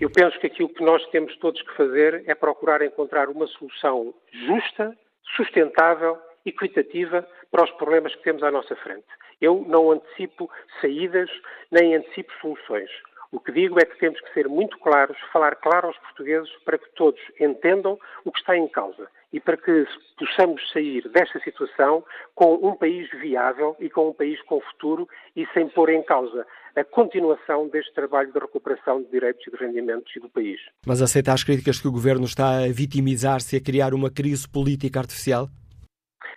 [0.00, 4.14] Eu penso que aquilo que nós temos todos que fazer é procurar encontrar uma solução
[4.46, 4.96] justa,
[5.36, 9.06] sustentável, equitativa para os problemas que temos à nossa frente.
[9.40, 11.30] Eu não antecipo saídas
[11.70, 12.90] nem antecipo soluções.
[13.32, 16.78] O que digo é que temos que ser muito claros, falar claro aos portugueses para
[16.78, 19.86] que todos entendam o que está em causa e para que
[20.18, 22.04] possamos sair desta situação
[22.34, 26.46] com um país viável e com um país com futuro e sem pôr em causa
[26.76, 30.60] a continuação deste trabalho de recuperação de direitos e de rendimentos do país.
[30.86, 34.48] Mas aceita as críticas que o Governo está a vitimizar-se e a criar uma crise
[34.48, 35.48] política artificial?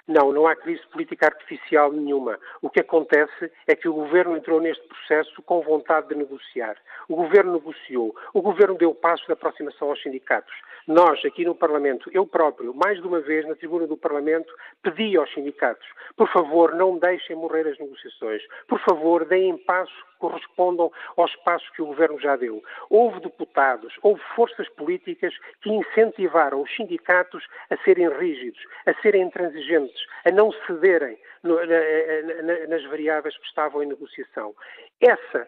[0.08, 2.39] Não, não há crise política artificial nenhuma.
[2.62, 6.78] O que acontece é que o governo entrou neste processo com vontade de negociar.
[7.08, 8.16] O governo negociou.
[8.34, 10.54] O governo deu passo de aproximação aos sindicatos.
[10.88, 15.16] Nós, aqui no Parlamento, eu próprio, mais de uma vez na tribuna do Parlamento, pedi
[15.16, 15.88] aos sindicatos:
[16.18, 18.41] por favor, não deixem morrer as negociações.
[18.68, 22.61] Por favor, deem passo correspondam aos passos que o governo já deu.
[22.89, 30.05] Houve deputados, houve forças políticas que incentivaram os sindicatos a serem rígidos, a serem intransigentes,
[30.26, 34.53] a não cederem no, na, na, nas variáveis que estavam em negociação.
[35.01, 35.47] Essa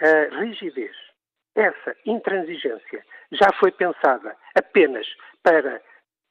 [0.00, 0.96] uh, rigidez,
[1.54, 5.06] essa intransigência já foi pensada apenas
[5.42, 5.82] para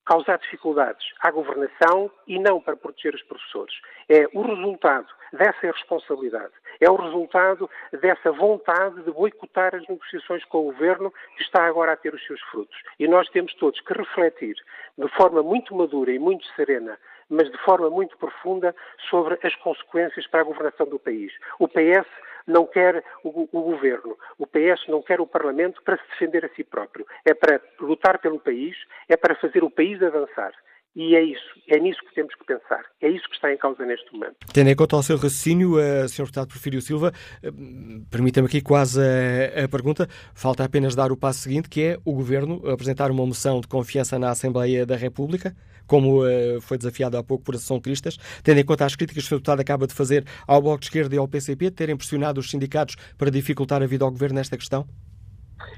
[0.05, 3.73] causar dificuldades à governação e não para proteger os professores.
[4.09, 7.69] É o resultado dessa irresponsabilidade, é o resultado
[8.01, 12.25] dessa vontade de boicotar as negociações com o governo que está agora a ter os
[12.25, 12.77] seus frutos.
[12.99, 14.55] E nós temos todos que refletir
[14.97, 16.97] de forma muito madura e muito serena
[17.31, 18.75] mas de forma muito profunda
[19.09, 21.31] sobre as consequências para a governação do país.
[21.59, 22.05] O PS
[22.47, 26.49] não quer o, o, governo, o PS não quer o Parlamento para se defender a
[26.49, 27.05] si próprio.
[27.25, 28.75] É para lutar pelo país,
[29.07, 30.53] é para fazer o país avançar.
[30.93, 32.83] E é isso, é nisso que temos que pensar.
[33.01, 34.35] É isso que está em causa neste momento.
[34.53, 36.23] Tendo em conta o seu raciocínio, uh, Sr.
[36.23, 37.13] Deputado Porfírio Silva,
[37.43, 40.07] uh, permita-me aqui quase a, a, pergunta.
[40.35, 44.19] Falta apenas dar o passo seguinte, que é o Governo apresentar uma moção de confiança
[44.19, 45.55] na Assembleia da República,
[45.85, 49.35] como uh, foi desafiado há pouco por Associação Cristas, tendo em conta as críticas que
[49.35, 49.41] o.
[49.41, 52.95] Deputado acaba de fazer ao Bloco de Esquerda e ao PCP, terem pressionado os sindicatos
[53.17, 54.85] para dificultar a vida ao Governo nesta questão?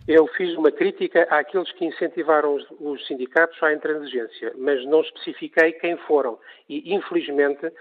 [0.08, 5.74] Eu fiz uma crítica àqueles que incentivaram os, os, sindicatos à intransigência, mas não especifiquei
[5.74, 6.38] quem foram.
[6.68, 7.72] E, infelizmente, uh,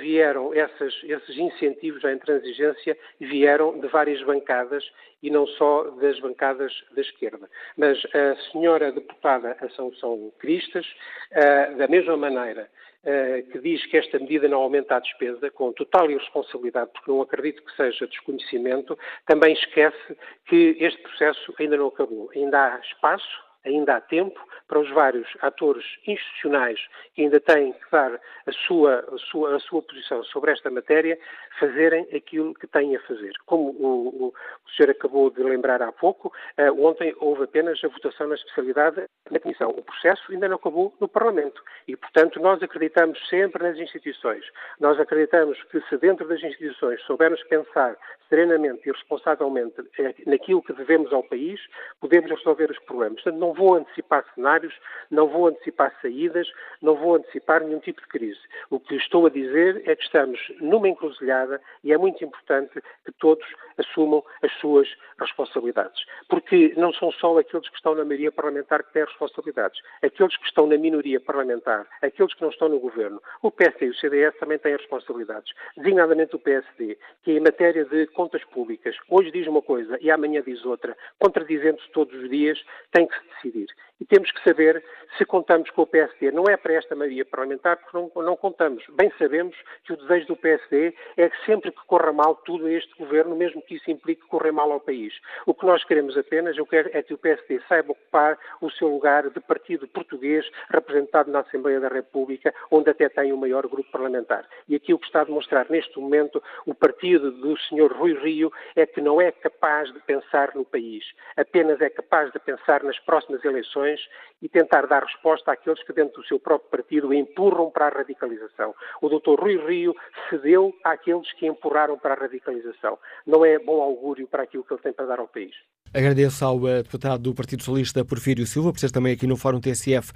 [0.00, 4.84] vieram essas, esses incentivos à intransigência vieram de várias bancadas
[5.22, 7.48] e não só das bancadas da esquerda.
[7.76, 10.86] Mas a senhora deputada Assunção Cristas,
[11.32, 12.68] uh, da mesma maneira
[13.04, 17.20] eh, que diz que esta medida não aumenta a despesa, com total irresponsabilidade, porque não
[17.20, 18.96] acredito que seja desconhecimento,
[19.26, 20.16] também esquece
[20.46, 22.30] que este processo ainda não acabou.
[22.32, 26.80] Ainda há espaço ainda há tempo para os vários atores institucionais
[27.14, 31.18] que ainda têm que dar a sua, a sua, a sua posição sobre esta matéria,
[31.60, 33.32] fazerem aquilo que têm a fazer.
[33.46, 37.88] Como o, o, o senhor acabou de lembrar há pouco, uh, ontem houve apenas a
[37.88, 39.70] votação na especialidade na Comissão.
[39.70, 44.44] O processo ainda não acabou no Parlamento e, portanto, nós acreditamos sempre nas instituições.
[44.80, 47.96] Nós acreditamos que se dentro das instituições soubermos pensar
[48.28, 51.60] serenamente e responsavelmente eh, naquilo que devemos ao país,
[52.00, 53.22] podemos resolver os problemas.
[53.22, 54.74] Portanto, não vou antecipar cenários,
[55.10, 56.50] não vou antecipar saídas,
[56.80, 58.40] não vou antecipar nenhum tipo de crise.
[58.70, 63.12] O que estou a dizer é que estamos numa encruzilhada e é muito importante que
[63.12, 63.44] todos
[63.78, 64.88] assumam as suas
[65.18, 66.04] responsabilidades.
[66.28, 69.80] Porque não são só aqueles que estão na maioria parlamentar que têm responsabilidades.
[70.02, 73.20] Aqueles que estão na minoria parlamentar, aqueles que não estão no governo.
[73.42, 75.52] O PSD e o CDS também têm responsabilidades.
[75.76, 80.42] Designadamente o PSD, que em matéria de contas públicas, hoje diz uma coisa e amanhã
[80.42, 83.66] diz outra, contradizendo-se todos os dias, tem que se decidir.
[84.00, 84.82] E temos que saber
[85.16, 86.30] se contamos com o PSD.
[86.32, 88.84] Não é para esta maioria parlamentar, porque não, não contamos.
[88.90, 92.92] Bem sabemos que o desejo do PSD é que sempre que corra mal tudo este
[92.96, 95.14] governo, mesmo que isso implique correr mal ao país.
[95.46, 96.56] O que nós queremos apenas
[96.92, 101.80] é que o PSD saiba ocupar o seu lugar de partido português representado na Assembleia
[101.80, 104.46] da República, onde até tem o maior grupo parlamentar.
[104.68, 107.92] E aqui o que está a demonstrar neste momento o partido do Sr.
[107.92, 111.04] Rui Rio é que não é capaz de pensar no país,
[111.36, 114.00] apenas é capaz de pensar nas próximas eleições
[114.42, 118.74] e tentar dar resposta àqueles que dentro do seu próprio partido empurram para a radicalização.
[119.00, 119.40] O Dr.
[119.40, 119.94] Rui Rio
[120.28, 122.98] cedeu àqueles que empurraram para a radicalização.
[123.24, 125.54] Não é bom augúrio para aquilo que ele tem para dar ao país.
[125.94, 129.60] Agradeço ao uh, deputado do Partido Socialista, Porfírio Silva, por ser também aqui no Fórum
[129.60, 130.10] TSF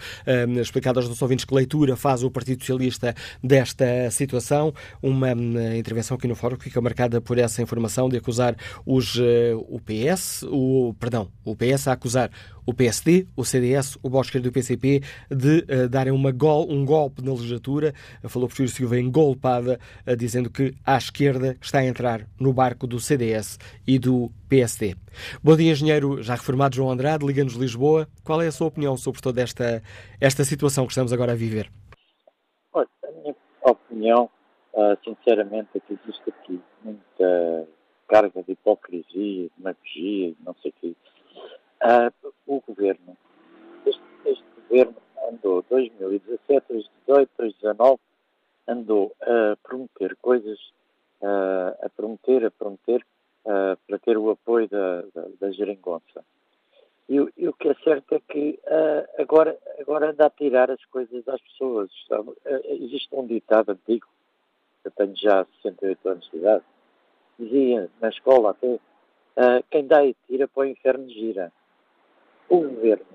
[0.49, 3.15] um, explicado aos nossos ouvintes que leitura faz o Partido Socialista
[3.45, 4.73] desta situação.
[5.03, 8.57] Uma um, intervenção aqui no Fórum que fica marcada por essa informação de acusar
[8.87, 9.17] os,
[9.69, 12.31] o PS, o, perdão, o PS a acusar
[12.67, 15.01] o PSD, o CDS, o Bloco Esquerdo e o PCP
[15.31, 17.95] de uh, darem uma gol, um golpe na legislatura.
[18.25, 22.99] Falou por Silva engolpada, uh, dizendo que à esquerda está a entrar no barco do
[22.99, 24.97] CDS e do PSD.
[25.43, 28.09] Bom dia, engenheiro já reformado João Andrade, Liga-nos Lisboa.
[28.25, 29.83] Qual é a sua opinião sobre toda esta,
[30.21, 31.71] esta situação que estamos agora a viver?
[32.73, 34.31] Olha, a minha opinião,
[34.75, 37.69] uh, sinceramente, é que existe aqui muita
[38.09, 40.97] carga de hipocrisia, demagogia, não sei o quê.
[42.47, 43.17] O governo,
[43.85, 44.97] este, este, governo
[45.29, 48.01] andou 2017, 2018, 2019,
[48.69, 50.59] andou a prometer coisas,
[51.23, 53.05] a prometer, a prometer,
[53.45, 56.25] para ter o apoio da, da, da geringonça.
[57.09, 58.59] E, e, o que é certo é que
[59.19, 61.91] agora, agora anda a tirar as coisas às pessoas.
[62.65, 64.07] existe um ditado antigo,
[64.87, 66.65] eu tenho já 68 anos de idade,
[67.39, 71.53] dizia na escola até, uh, quem dá e tira para o inferno gira.
[72.49, 73.07] O governo,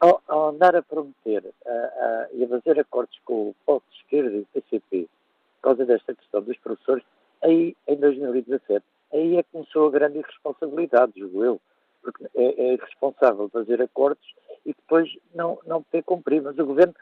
[0.00, 3.96] ao, ao andar a prometer uh, uh, e a fazer acordos com o Bloco de
[3.98, 5.08] Esquerda e o PCP,
[5.56, 7.04] por causa desta questão dos professores,
[7.42, 11.60] aí em 2017, aí é que começou a grande irresponsabilidade, julgo eu,
[12.02, 14.34] porque é, é irresponsável fazer acordos
[14.64, 16.40] e depois não, não poder cumprir.
[16.42, 16.94] Mas o governo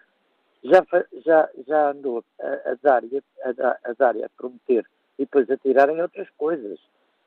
[0.63, 0.85] já,
[1.25, 4.87] já, já andou a, a, dar, a, a dar a prometer
[5.19, 6.79] e depois a tirarem outras coisas.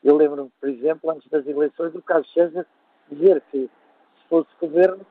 [0.03, 2.65] Eu lembro-me, por exemplo, antes das eleições, do Carlos César
[3.11, 3.70] dizer que,
[4.30, 5.05] fosse governo,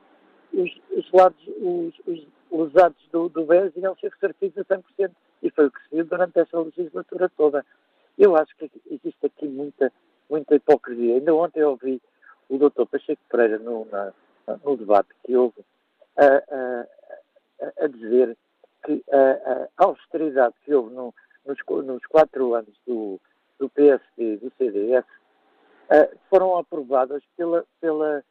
[0.53, 5.11] os, os lados, os, os, os atos do, do BES iam ser ressarcidos a 100%.
[5.43, 7.65] E foi o que se viu durante essa legislatura toda.
[8.17, 9.91] Eu acho que existe aqui muita,
[10.29, 11.15] muita hipocrisia.
[11.15, 12.01] Ainda ontem eu ouvi
[12.49, 14.11] o doutor Pacheco Pereira no, na,
[14.63, 15.63] no debate que houve
[16.17, 18.35] a, a, a dizer
[18.83, 21.13] que a, a austeridade que houve no,
[21.45, 23.19] nos, nos quatro anos do,
[23.59, 25.05] do PSD e do CDS,
[25.89, 28.23] eh, foram aprovadas pela, pela,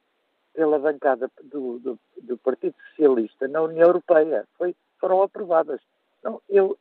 [0.56, 4.46] pela bancada do, do, do, Partido Socialista na União Europeia.
[4.56, 5.80] Foi, foram aprovadas.
[6.24, 6.78] Não, eu,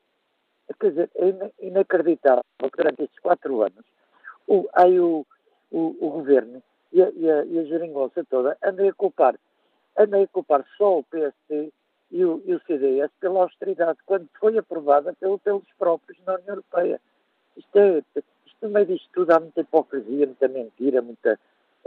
[0.80, 3.86] quer dizer, é inacreditável que durante estes quatro anos
[4.48, 5.26] o, aí o,
[5.70, 6.64] o, o governo
[6.94, 9.36] e a, e, a, e a toda andem a culpar,
[9.98, 11.70] andem a culpar só o PSD
[12.12, 16.50] e o, e o CDS pela austeridade, quando foi aprovada pelo, pelos próprios na União
[16.50, 17.02] Europeia.
[17.58, 18.04] Isto é,
[18.46, 21.38] isto no meio disto tudo há muita hipocrisia, muita mentira, muita.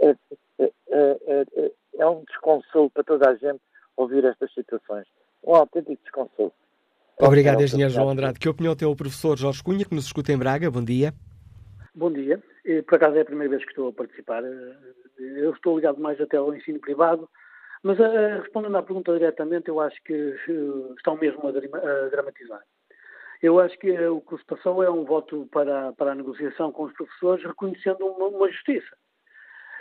[0.00, 0.14] É,
[0.58, 3.60] é, é, é, um desconsolo para toda a gente
[3.96, 5.06] ouvir estas situações.
[5.44, 6.52] Um autêntico desconsolo.
[7.20, 8.38] Obrigado, engenheiro João Andrade.
[8.38, 10.70] Que opinião tem o professor Jorge Cunha, que nos escuta em Braga?
[10.70, 11.12] Bom dia.
[11.94, 12.40] Bom dia.
[12.86, 14.42] Por acaso é a primeira vez que estou a participar.
[15.18, 17.28] Eu estou ligado mais até ao ensino privado
[17.82, 22.62] mas uh, respondendo à pergunta diretamente, eu acho que uh, estão mesmo a, dramatizar.
[23.40, 26.72] Eu acho que uh, o que se passou é um voto para, para a negociação
[26.72, 28.96] com os professores, reconhecendo uma, uma justiça.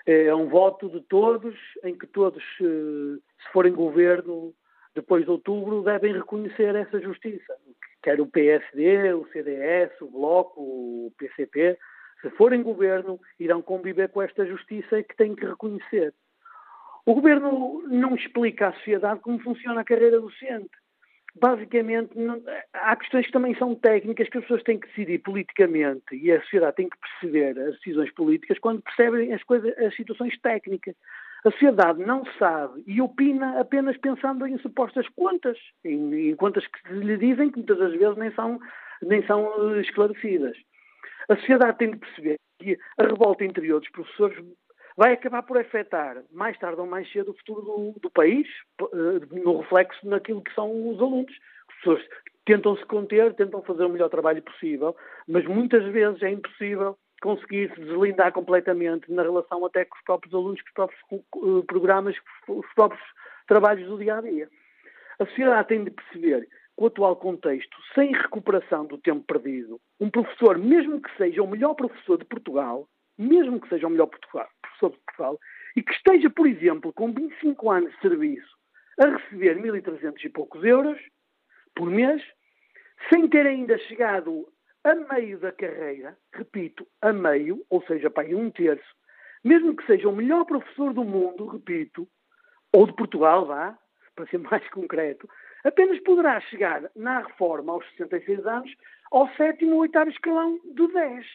[0.07, 1.53] É um voto de todos,
[1.83, 4.53] em que todos, se forem governo
[4.95, 7.53] depois de outubro, devem reconhecer essa justiça.
[8.01, 11.77] Quer o PSD, o CDS, o Bloco, o PCP,
[12.21, 16.13] se forem governo, irão conviver com esta justiça que têm que reconhecer.
[17.05, 20.71] O governo não explica à sociedade como funciona a carreira docente.
[21.39, 22.41] Basicamente, não,
[22.73, 26.41] há questões que também são técnicas que as pessoas têm que decidir politicamente e a
[26.41, 30.95] sociedade tem que perceber as decisões políticas quando percebem as, coisas, as situações técnicas.
[31.45, 36.93] A sociedade não sabe e opina apenas pensando em supostas contas, em, em contas que
[36.93, 38.59] lhe dizem que muitas das vezes nem são,
[39.01, 40.57] nem são eh, esclarecidas.
[41.29, 44.37] A sociedade tem de perceber que a revolta interior dos professores
[44.97, 48.47] vai acabar por afetar, mais tarde ou mais cedo, o futuro do, do país,
[48.81, 51.31] eh, no reflexo naquilo que são os alunos.
[51.69, 52.03] As pessoas
[52.45, 54.95] tentam se conter, tentam fazer o melhor trabalho possível,
[55.27, 60.33] mas muitas vezes é impossível conseguir se deslindar completamente na relação até com os próprios
[60.33, 62.15] alunos, com os próprios eh, programas,
[62.47, 63.03] com os próprios
[63.47, 64.49] trabalhos do dia a dia.
[65.19, 70.09] A sociedade tem de perceber que o atual contexto, sem recuperação do tempo perdido, um
[70.09, 72.87] professor, mesmo que seja o melhor professor de Portugal,
[73.17, 75.39] mesmo que seja o melhor professor de Portugal,
[75.75, 78.57] e que esteja, por exemplo, com 25 anos de serviço,
[78.99, 80.99] a receber 1.300 e poucos euros
[81.75, 82.23] por mês,
[83.09, 84.47] sem ter ainda chegado
[84.83, 88.95] a meio da carreira, repito, a meio, ou seja, para um terço,
[89.43, 92.07] mesmo que seja o melhor professor do mundo, repito,
[92.73, 93.77] ou de Portugal, vá,
[94.15, 95.29] para ser mais concreto,
[95.63, 98.73] apenas poderá chegar na reforma aos 66 anos
[99.11, 101.25] ao sétimo ou oitavo escalão do 10.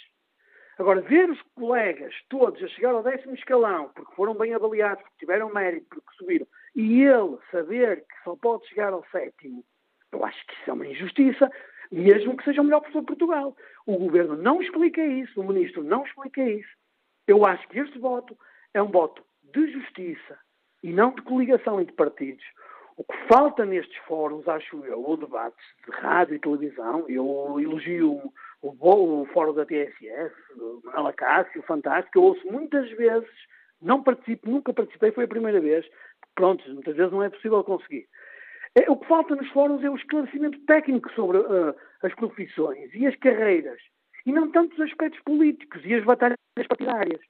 [0.78, 5.18] Agora, ver os colegas todos a chegar ao décimo escalão, porque foram bem avaliados, porque
[5.18, 9.64] tiveram mérito, porque subiram, e ele saber que só pode chegar ao sétimo,
[10.10, 11.50] eu acho que isso é uma injustiça,
[11.90, 13.56] mesmo que seja o melhor professor de Portugal.
[13.86, 16.70] O governo não explica isso, o ministro não explica isso.
[17.26, 18.36] Eu acho que este voto
[18.72, 20.38] é um voto de justiça,
[20.82, 22.44] e não de coligação entre partidos.
[22.96, 28.20] O que falta nestes fóruns, acho eu, ou debates de rádio e televisão, eu elogio
[28.62, 30.34] o, fórum da TSF,
[30.84, 33.28] Manuela Cássio, fantástico, eu ouço muitas vezes,
[33.80, 35.84] não participo, nunca participei, foi a primeira vez,
[36.34, 38.06] pronto, muitas vezes não é possível conseguir.
[38.74, 43.06] É, o que falta nos fóruns é o esclarecimento técnico sobre uh, as profissões e
[43.06, 43.78] as carreiras,
[44.24, 46.38] e não tanto os aspectos políticos e as batalhas
[46.68, 47.20] partidárias.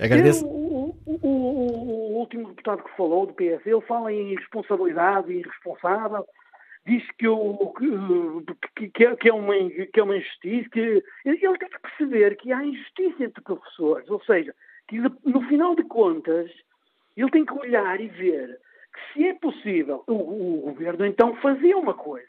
[0.00, 0.46] Agradeço.
[0.46, 5.40] O, o, o, o, último deputado que falou do PS, ele fala em irresponsabilidade e
[5.40, 6.24] irresponsável,
[6.86, 7.72] diz que, o,
[8.76, 9.54] que, que, é, é uma,
[9.92, 14.22] que é uma injustiça, que ele tem que perceber que há injustiça entre professores, ou
[14.24, 14.54] seja,
[14.88, 16.50] que no final de contas
[17.16, 18.58] ele tem que olhar e ver
[18.92, 22.26] que se é possível, o, o governo então fazia uma coisa,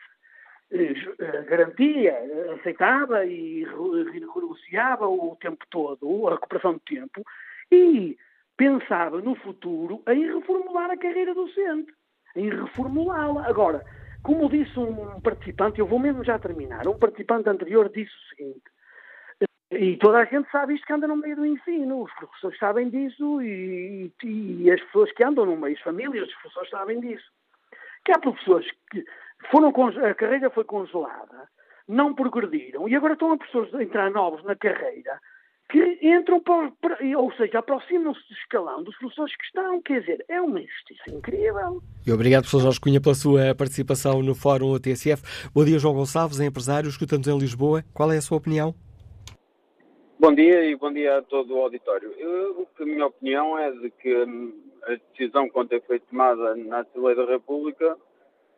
[0.71, 2.17] eh, eh, garantia,
[2.59, 3.63] aceitava e
[4.11, 7.23] renegociava o tempo todo, a recuperação do tempo,
[7.71, 8.17] e
[8.57, 11.93] pensava no futuro em reformular a carreira docente,
[12.35, 13.47] em reformulá-la.
[13.47, 13.85] Agora,
[14.25, 18.63] como disse um participante, eu vou mesmo já terminar, um participante anterior disse o seguinte,
[19.71, 22.89] e toda a gente sabe isto que anda no meio do ensino, os professores sabem
[22.89, 27.31] disso e, e, as pessoas que andam no meio, as famílias dos professores sabem disso.
[28.03, 29.05] Que há professores que
[29.51, 31.47] foram, a carreira foi congelada,
[31.87, 35.19] não progrediram e agora estão a a entrar novos na carreira
[35.69, 39.81] que entram para, para ou seja, aproximam-se do escalão dos professores que estão.
[39.81, 41.81] Quer dizer, é uma injustiça incrível.
[42.05, 45.49] E obrigado, professor Jorge Cunha, pela sua participação no Fórum TSF.
[45.53, 47.83] Bom dia, João Gonçalves, é empresário, escutamos em Lisboa.
[47.93, 48.75] Qual é a sua opinião?
[50.19, 52.11] Bom dia e bom dia a todo o auditório.
[52.17, 54.53] Eu, a minha opinião é de que hum,
[54.83, 57.97] a decisão que ontem foi tomada na Assembleia da República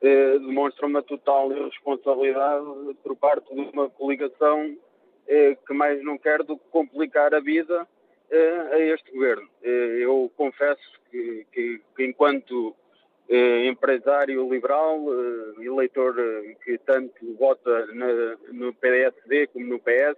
[0.01, 2.65] eh, demonstra uma total irresponsabilidade
[3.03, 4.77] por parte de uma coligação
[5.65, 7.87] que mais não quer do que complicar a vida
[8.29, 9.47] eh, a este governo.
[9.61, 12.75] Eh, eu confesso que, que, que enquanto
[13.29, 15.03] empresário liberal,
[15.59, 16.15] eleitor
[16.63, 18.07] que tanto vota na,
[18.53, 20.17] no PSD como no PS,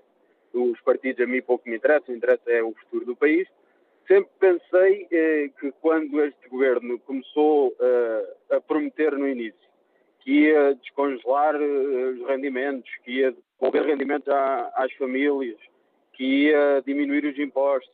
[0.54, 3.48] os partidos a mim pouco me interessam, interessa é o futuro do país.
[4.08, 5.08] Sempre pensei
[5.60, 7.76] que quando este governo começou
[8.52, 9.69] a prometer no início
[10.20, 14.28] que ia descongelar os rendimentos, que ia devolver rendimentos
[14.76, 15.58] às famílias,
[16.14, 17.92] que ia diminuir os impostos,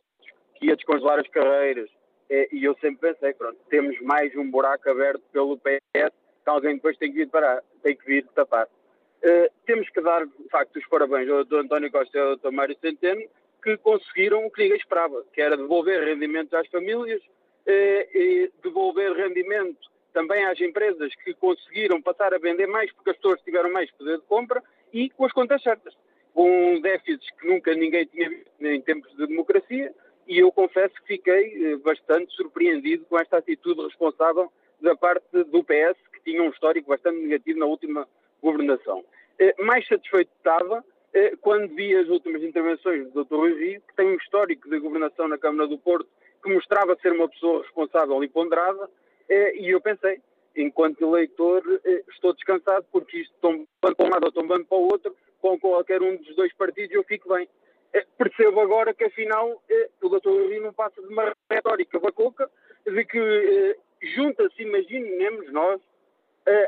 [0.56, 1.88] que ia descongelar as carreiras.
[2.28, 6.12] É, e eu sempre pensei, pronto, temos mais um buraco aberto pelo PS
[6.46, 8.66] que alguém depois tem que vir, parar, tem que vir tapar.
[8.66, 11.56] Uh, temos que dar, de facto, os parabéns ao Dr.
[11.56, 12.52] António Costa e ao Dr.
[12.52, 13.22] Mário Centeno,
[13.62, 19.12] que conseguiram o que ninguém esperava, que era devolver rendimentos às famílias, uh, e devolver
[19.14, 23.90] rendimento também às empresas que conseguiram passar a vender mais porque as pessoas tiveram mais
[23.90, 25.94] poder de compra e com as contas certas.
[26.32, 29.94] Com déficits que nunca ninguém tinha visto em tempos de democracia
[30.26, 34.50] e eu confesso que fiquei eh, bastante surpreendido com esta atitude responsável
[34.80, 38.08] da parte do PS, que tinha um histórico bastante negativo na última
[38.42, 39.04] governação.
[39.38, 43.34] Eh, mais satisfeito estava eh, quando vi as últimas intervenções do Dr.
[43.34, 46.08] Rui Rio, que tem um histórico de governação na Câmara do Porto,
[46.42, 48.88] que mostrava ser uma pessoa responsável e ponderada,
[49.28, 50.20] e eu pensei,
[50.56, 54.88] enquanto eleitor, eh, estou descansado porque isto tombando para um lado ou tombando para o
[54.90, 57.48] outro, com qualquer um dos dois partidos eu fico bem.
[57.92, 62.50] Eh, percebo agora que afinal eh, o doutor Rio não passa de uma retórica bacoca
[62.84, 63.76] de que
[64.14, 65.80] junta-se, imaginemos nós,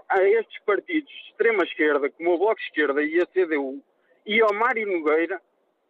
[0.09, 3.81] a estes partidos de extrema-esquerda, como o Bloco de Esquerda e a CDU,
[4.27, 5.41] e ao Mário Nogueira,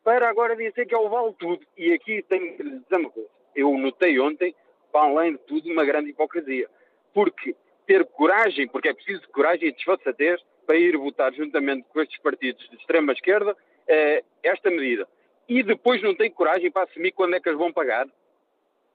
[0.05, 1.65] para agora dizer que é o vale tudo.
[1.75, 3.31] E aqui tenho que lhe dizer uma coisa.
[3.57, 4.55] Eu notei ontem,
[4.99, 6.69] para além de tudo, uma grande hipocrisia.
[7.15, 7.55] Porque
[7.87, 12.69] ter coragem, porque é preciso coragem e desfaçatez para ir votar juntamente com estes partidos
[12.69, 15.09] de extrema-esquerda eh, esta medida.
[15.49, 18.07] E depois não tem coragem para assumir quando é que as vão pagar.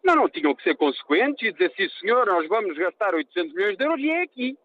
[0.03, 3.77] Não, não, tinham que ser consequentes e dizer, sim senhor, nós vamos gastar 800 milhões
[3.77, 4.57] de euros e é aqui.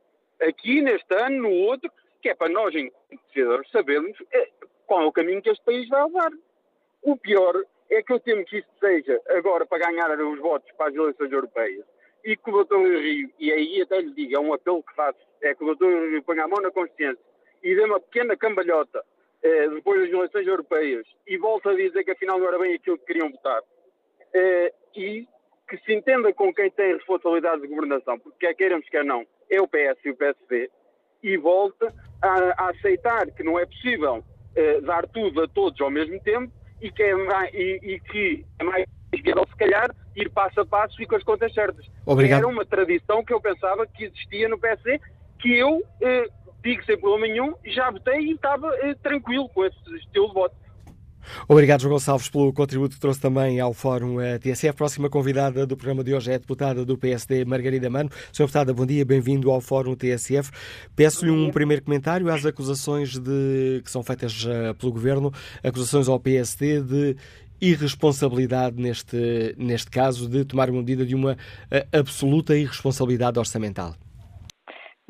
[0.43, 4.49] Aqui, neste ano, no outro, que é para nós, enquanto sabermos é,
[4.87, 6.33] qual é o caminho que este país vai levar.
[7.01, 7.55] O pior
[7.91, 11.33] é que eu temo que isto seja agora para ganhar os votos para as eleições
[11.33, 11.85] europeias
[12.25, 15.19] e que o doutor Rio, e aí até lhe digo, é um apelo que faço,
[15.41, 17.23] é que o doutor Rio ponha a mão na consciência
[17.63, 19.03] e dê uma pequena cambalhota
[19.43, 22.99] eh, depois das eleições europeias e volta a dizer que afinal não era bem aquilo
[22.99, 23.63] que queriam votar.
[24.35, 25.27] Eh, e
[25.69, 29.61] que se entenda com quem tem responsabilidade de governação, porque quer queiramos, quer não, é
[29.61, 30.71] o PS e o PSD,
[31.23, 34.25] e volta a, a aceitar que não é possível
[34.57, 38.45] eh, dar tudo a todos ao mesmo tempo e que é mais, e, e que
[38.59, 41.85] é mais se calhar, ir passo a passo e com as contas certas.
[42.05, 42.41] Obrigado.
[42.41, 45.01] Era uma tradição que eu pensava que existia no PSD,
[45.39, 46.27] que eu, eh,
[46.63, 50.55] digo sem problema nenhum, já votei e estava eh, tranquilo com esse estilo de voto.
[51.47, 54.77] Obrigado, João Gonçalves, pelo contributo que trouxe também ao Fórum TSF.
[54.77, 58.11] Próxima convidada do programa de hoje é a deputada do PSD, Margarida Mano.
[58.33, 60.51] Senhora deputada, bom dia, bem-vindo ao Fórum TSF.
[60.97, 65.33] Peço-lhe um primeiro comentário às acusações de, que são feitas uh, pelo Governo,
[65.63, 67.17] acusações ao PSD de
[67.61, 73.95] irresponsabilidade neste, neste caso, de tomar uma medida de uma uh, absoluta irresponsabilidade orçamental.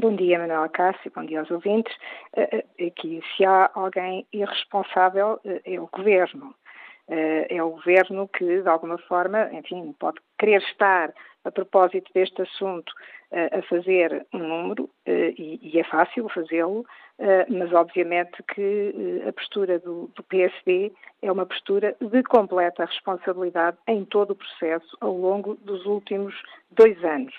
[0.00, 1.92] Bom dia, Manuela Cássio, bom dia aos ouvintes.
[2.36, 6.54] Eh, eh, aqui, se há alguém irresponsável, eh, é o Governo.
[7.08, 11.12] É o Governo que, de alguma forma, enfim, pode querer estar,
[11.42, 12.92] a propósito deste assunto,
[13.32, 16.84] a fazer um número, e é fácil fazê-lo,
[17.48, 20.92] mas obviamente que a postura do, PSD
[21.22, 26.34] é uma postura de completa responsabilidade em todo o processo ao longo dos últimos
[26.70, 27.34] dois anos.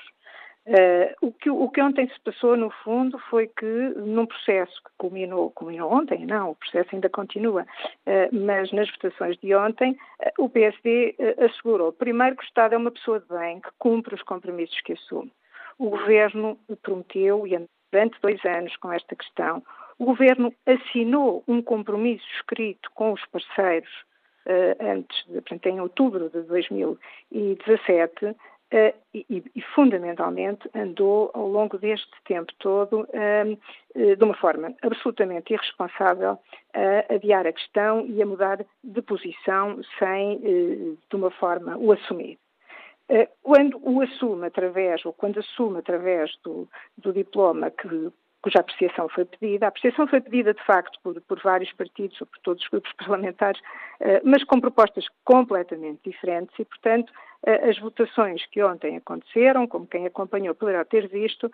[0.67, 4.91] Uh, o, que, o, que, ontem se passou, no fundo, foi que num processo que
[4.97, 10.43] culminou, culminou ontem, não, o processo ainda continua, uh, mas nas votações de ontem, uh,
[10.43, 14.21] o PSD assegurou, primeiro, que o Estado é uma pessoa de bem, que cumpre os
[14.21, 15.31] compromissos que assume.
[15.79, 19.63] O Governo prometeu, e durante dois anos com esta questão,
[19.97, 23.89] o Governo assinou um compromisso escrito com os parceiros
[24.79, 28.35] antes, de, portanto, em outubro de 2017,
[28.71, 33.59] Uh, e, e, fundamentalmente andou ao longo deste tempo todo uh,
[33.95, 36.37] uh, de uma forma absolutamente irresponsável
[36.75, 42.37] a adiar a questão e a mudar de posição sem, de uma forma, o assumir.
[43.41, 49.25] Quando o assume através, ou quando assume através do, do diploma que cuja apreciação foi
[49.25, 49.65] pedida.
[49.65, 52.91] A apreciação foi pedida, de facto, por, por vários partidos ou por todos os grupos
[52.97, 59.67] parlamentares, uh, mas com propostas completamente diferentes e, portanto, uh, as votações que ontem aconteceram,
[59.67, 61.51] como quem acompanhou poderá ter visto, uh,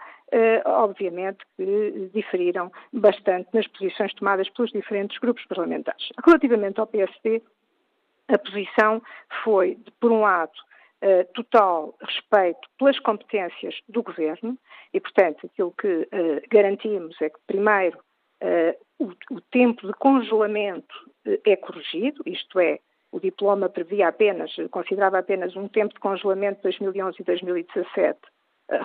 [0.66, 6.10] obviamente que diferiram bastante nas posições tomadas pelos diferentes grupos parlamentares.
[6.24, 7.42] Relativamente ao PSD,
[8.28, 9.02] a posição
[9.44, 10.54] foi, por um lado,
[11.06, 14.58] uh, total respeito pelas competências do Governo
[14.94, 18.00] e, portanto, aquilo que uh, garantimos é que, primeiro,
[18.42, 20.96] uh, o, o, tempo de congelamento
[21.44, 22.80] é corrigido, isto é,
[23.12, 28.20] o diploma previa apenas, considerava apenas um tempo de congelamento de 2011 e 2017.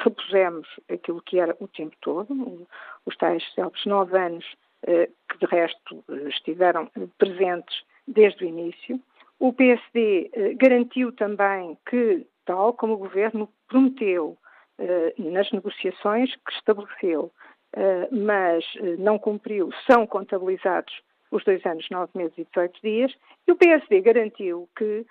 [0.02, 2.66] Repusemos aquilo que era o tempo todo,
[3.06, 4.44] os tais célebres nove anos
[4.82, 9.01] que de resto estiveram presentes desde o início.
[9.41, 14.37] O PSD eh, garantiu também que, tal como o Governo prometeu
[14.79, 17.33] eh, nas negociações que estabeleceu,
[17.75, 18.62] eh, mas
[18.99, 20.93] não cumpriu, são contabilizados
[21.31, 23.15] os dois anos, nove meses e 18 dias,
[23.49, 25.07] e o PSD garantiu que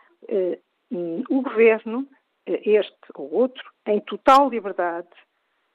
[1.30, 2.06] o Governo,
[2.46, 5.08] este ou outro, em total liberdade,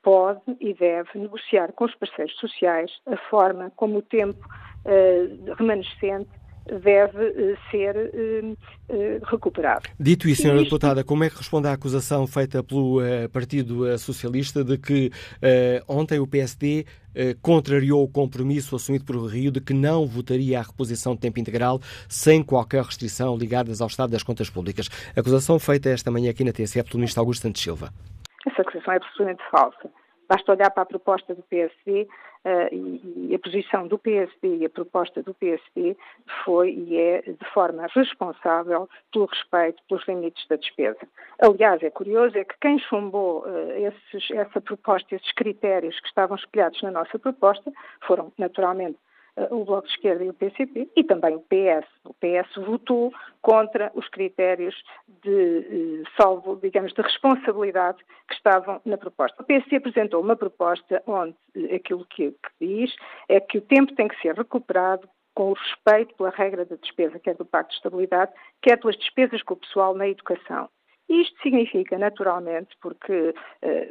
[0.02, 4.46] pode e deve negociar com os parceiros sociais a forma como o tempo
[5.56, 6.28] remanescente
[6.66, 8.56] deve eh, ser eh,
[8.88, 9.88] eh, recuperado.
[9.98, 10.56] Dito isso, Sra.
[10.56, 13.00] Deputada, como é que responde à acusação feita pelo
[13.32, 15.10] Partido Socialista de que
[15.86, 16.86] ontem o PSD
[17.42, 21.80] contrariou o compromisso assumido por Rio de que não votaria a reposição de tempo integral
[22.08, 24.88] sem qualquer restrição ligadas ao Estado das Contas Públicas.
[25.16, 27.90] Acusação feita esta manhã aqui na TSE pelo Ministro Augusto Santos Silva.
[28.46, 30.03] Essa acusação é absolutamente falsa.
[30.28, 32.08] Basta olhar para a proposta do PSD uh,
[32.44, 35.96] eh, e, e, a posição do PSD e a proposta do PSD
[36.44, 41.00] foi e é de forma responsável pelo respeito pelos limites da despesa.
[41.40, 46.36] Aliás, é curioso é que quem chumbou uh, esses, essa proposta, esses critérios que estavam
[46.36, 47.72] espelhados na nossa proposta,
[48.06, 48.98] foram naturalmente
[49.50, 51.88] o Bloco de Esquerda e o PCP, e também o PS.
[52.04, 53.12] O PS votou
[53.42, 54.74] contra os critérios
[55.22, 57.98] de eh, salvo, digamos, de responsabilidade
[58.28, 59.42] que estavam na proposta.
[59.42, 62.94] O PS apresentou uma proposta onde eh, aquilo que, que diz
[63.28, 67.18] é que o tempo tem que ser recuperado com o respeito pela regra da despesa,
[67.18, 68.32] quer do Pacto de Estabilidade,
[68.62, 70.68] quer pelas despesas com o pessoal na educação.
[71.08, 73.88] Isto significa, naturalmente, porque eh,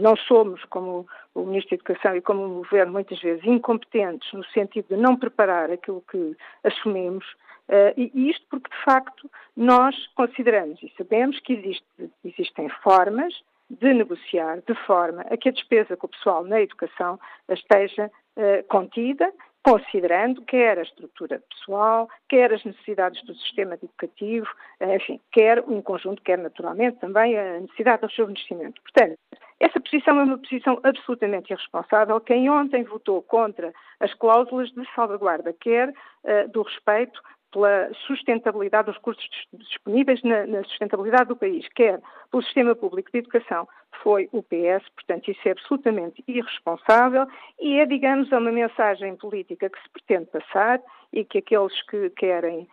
[0.00, 4.44] não somos, como o Ministro da Educação e como o Governo, muitas vezes incompetentes no
[4.46, 7.24] sentido de não preparar aquilo que assumimos,
[7.68, 11.86] eh, e isto porque, de facto, nós consideramos e sabemos que existe,
[12.24, 13.34] existem formas
[13.70, 17.18] de negociar de forma a que a despesa com o pessoal na educação
[17.48, 19.32] esteja eh, contida
[19.64, 24.46] considerando quer a estrutura pessoal, quer as necessidades do sistema educativo,
[24.80, 28.80] enfim, quer um conjunto, quer naturalmente também a necessidade do seu reconhecimento.
[28.82, 29.18] Portanto,
[29.58, 32.20] essa posição é uma posição absolutamente irresponsável.
[32.20, 37.18] Quem ontem votou contra as cláusulas de salvaguarda, quer uh, do respeito
[37.54, 42.00] pela sustentabilidade dos recursos disponíveis na, na, sustentabilidade do país, quer
[42.30, 43.68] pelo sistema público de educação,
[44.02, 47.26] foi o PS, portanto isso é absolutamente irresponsável
[47.60, 50.82] e é, digamos, uma mensagem política que se pretende passar
[51.12, 52.68] e que aqueles que querem,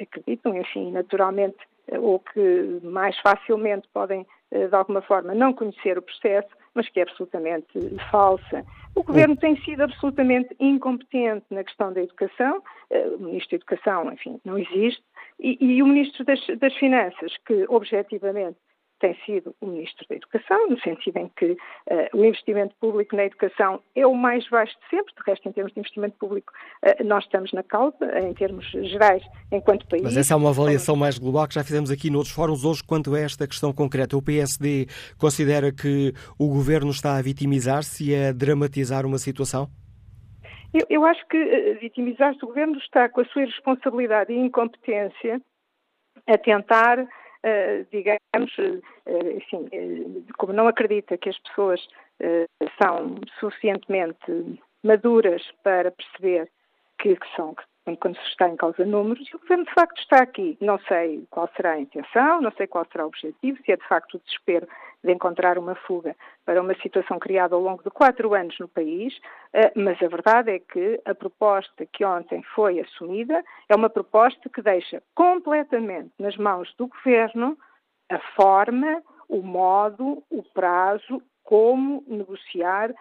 [0.00, 1.58] acreditam, enfim, naturalmente,
[1.98, 7.02] ou que mais facilmente podem, de alguma forma, não conhecer o processo, mas que é
[7.02, 7.78] absolutamente
[8.10, 8.64] falsa.
[8.94, 12.62] O Governo tem sido absolutamente incompetente na questão da educação.
[12.90, 15.02] O Ministro da Educação, enfim, não existe.
[15.40, 18.58] E, e o Ministro das, das Finanças, que objetivamente
[19.02, 21.58] tem sido o Ministro da Educação, no sentido em que uh,
[22.16, 25.72] o investimento público na educação é o mais baixo de sempre, de resto, em termos
[25.72, 26.52] de investimento público,
[26.86, 30.04] uh, nós estamos na causa, em termos gerais, enquanto país.
[30.04, 33.12] Mas essa é uma avaliação mais global que já fizemos aqui noutros fóruns hoje quanto
[33.14, 34.16] a esta questão concreta.
[34.16, 34.86] O PSD
[35.18, 39.68] considera que o Governo está a vitimizar-se e a dramatizar uma situação?
[40.72, 45.40] Eu, eu acho que vitimizar-se o Governo está com a sua irresponsabilidade e incompetência
[46.26, 47.04] a tentar
[47.90, 48.82] digamos, uh,
[49.36, 51.86] assim, uh, como não acredita que as pessoas
[52.80, 56.48] são suficientemente maduras para perceber
[56.98, 57.64] que, que são, que
[57.98, 60.56] quando se está em causa números, e o Governo de facto está aqui.
[60.60, 63.88] Não sei qual será a intenção, não sei qual será o objetivo, se é de
[63.88, 64.68] facto o desespero
[65.02, 66.14] de encontrar uma fuga
[66.44, 69.18] para uma situação criada ao longo de quatro anos no país,
[69.52, 74.48] eh, mas a verdade é que a proposta que ontem foi assumida é uma proposta
[74.48, 77.58] que deixa completamente nas mãos do Governo
[78.08, 82.94] a forma, o modo, o prazo, como negociar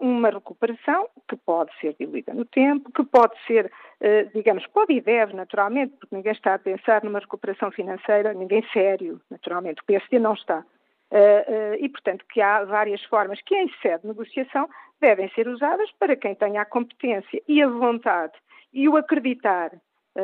[0.00, 5.00] uma recuperação que pode ser diluída no tempo, que pode ser, eh, digamos, pode e
[5.00, 10.18] deve, naturalmente, porque ninguém está a pensar numa recuperação financeira, ninguém sério, naturalmente, o PSD
[10.18, 10.64] não está.
[11.10, 14.68] Eh, e, portanto, que há várias formas que, em sede de negociação,
[15.00, 18.34] devem ser usadas para quem tenha a competência e a vontade
[18.72, 19.72] e o acreditar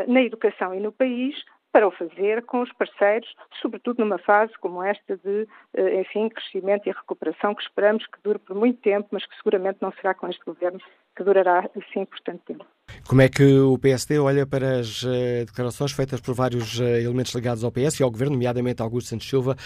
[0.09, 1.37] na educação e no país
[1.75, 3.29] para o fazer com os parceiros,
[3.61, 8.39] sobretudo numa fase como esta de, eh, enfim, crescimento e recuperação que esperamos que dure
[8.39, 10.79] por muito tempo, mas que seguramente não será com este governo
[11.17, 12.65] que durará assim por tanto tempo.
[13.09, 17.35] Como é que o PSD olha para as uh, declarações feitas por vários uh, elementos
[17.35, 19.57] ligados ao PS e ao Governo, nomeadamente Augusto Santos Silva,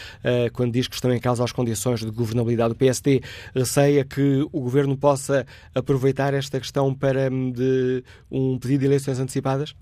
[0.55, 3.21] quando diz que estão em causa as condições de governabilidade do PSD?
[3.55, 5.45] Receia que o Governo possa
[5.75, 9.75] aproveitar esta questão para um, de um pedido de eleições antecipadas?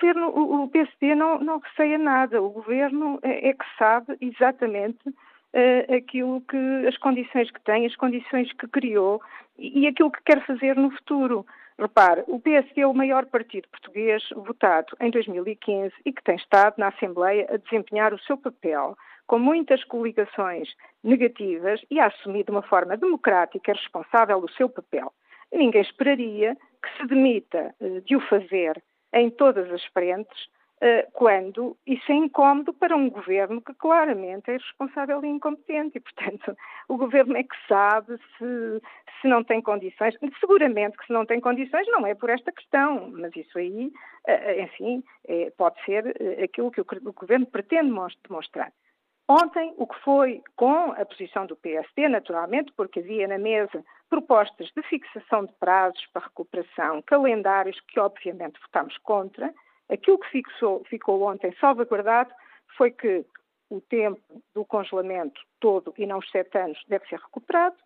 [0.00, 2.40] O, governo, o, PSD não, não receia nada.
[2.40, 7.94] O governo é, é que sabe exatamente uh, aquilo que as condições que tem, as
[7.96, 9.20] condições que criou
[9.58, 11.44] e, e aquilo que quer fazer no futuro.
[11.78, 16.76] Repare, o PSD é o maior partido português votado em 2015 e que tem estado
[16.78, 18.96] na Assembleia a desempenhar o seu papel
[19.26, 20.68] com muitas coligações
[21.04, 25.12] negativas e a assumir de uma forma democrática e responsável o seu papel.
[25.52, 30.48] Ninguém esperaria que se demita uh, de o fazer em todas as frentes,
[30.82, 35.98] eh, quando isso é incómodo para um governo que claramente é responsável e incompetente.
[35.98, 36.56] E, portanto,
[36.88, 38.82] o governo é que sabe se,
[39.20, 40.16] se não tem condições.
[40.40, 43.92] Seguramente que se não tem condições não é por esta questão, mas isso aí,
[44.26, 47.92] eh, enfim, é, pode ser eh, aquilo que o governo pretende
[48.26, 48.72] demonstrar.
[49.32, 54.68] Ontem, o que foi com a posição do PSD, naturalmente, porque havia na mesa propostas
[54.74, 59.54] de fixação de prazos para recuperação, calendários que obviamente votámos contra,
[59.88, 62.34] aquilo que fixou, ficou ontem salvaguardado
[62.76, 63.24] foi que
[63.70, 67.76] o tempo do congelamento todo e não os sete anos deve ser recuperado,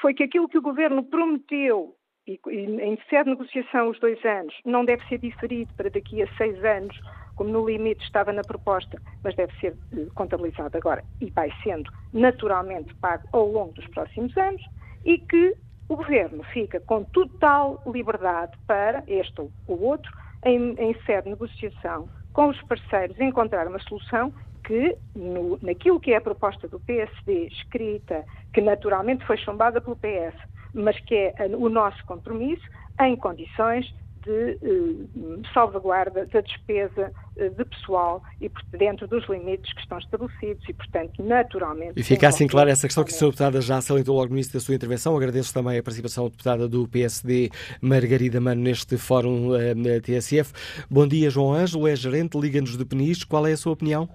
[0.00, 1.94] foi que aquilo que o Governo prometeu
[2.26, 6.28] e, em sede de negociação os dois anos não deve ser diferido para daqui a
[6.36, 6.98] seis anos
[7.36, 11.02] como no limite estava na proposta, mas deve ser eh, contabilizado agora.
[11.20, 14.62] E vai sendo naturalmente pago ao longo dos próximos anos,
[15.04, 15.56] e que
[15.88, 20.10] o Governo fica com total liberdade para, este ou outro,
[20.44, 24.32] em, em sede de negociação com os parceiros, encontrar uma solução
[24.64, 29.96] que, no, naquilo que é a proposta do PSD escrita, que naturalmente foi chumbada pelo
[29.96, 30.34] PS,
[30.74, 32.62] mas que é o nosso compromisso,
[33.00, 33.86] em condições
[34.24, 40.66] de eh, salvaguarda da despesa eh, de pessoal e dentro dos limites que estão estabelecidos
[40.68, 42.00] e, portanto, naturalmente...
[42.00, 43.28] E fica assim clara essa questão que a Sra.
[43.28, 45.14] Deputada já salientou logo no início da sua intervenção.
[45.16, 47.50] Agradeço também a participação da deputada do PSD,
[47.82, 50.52] Margarida Mano, neste fórum eh, na TSF.
[50.90, 53.26] Bom dia, João Ângelo, é gerente, Liga-nos de Peniche.
[53.26, 54.08] Qual é a sua opinião?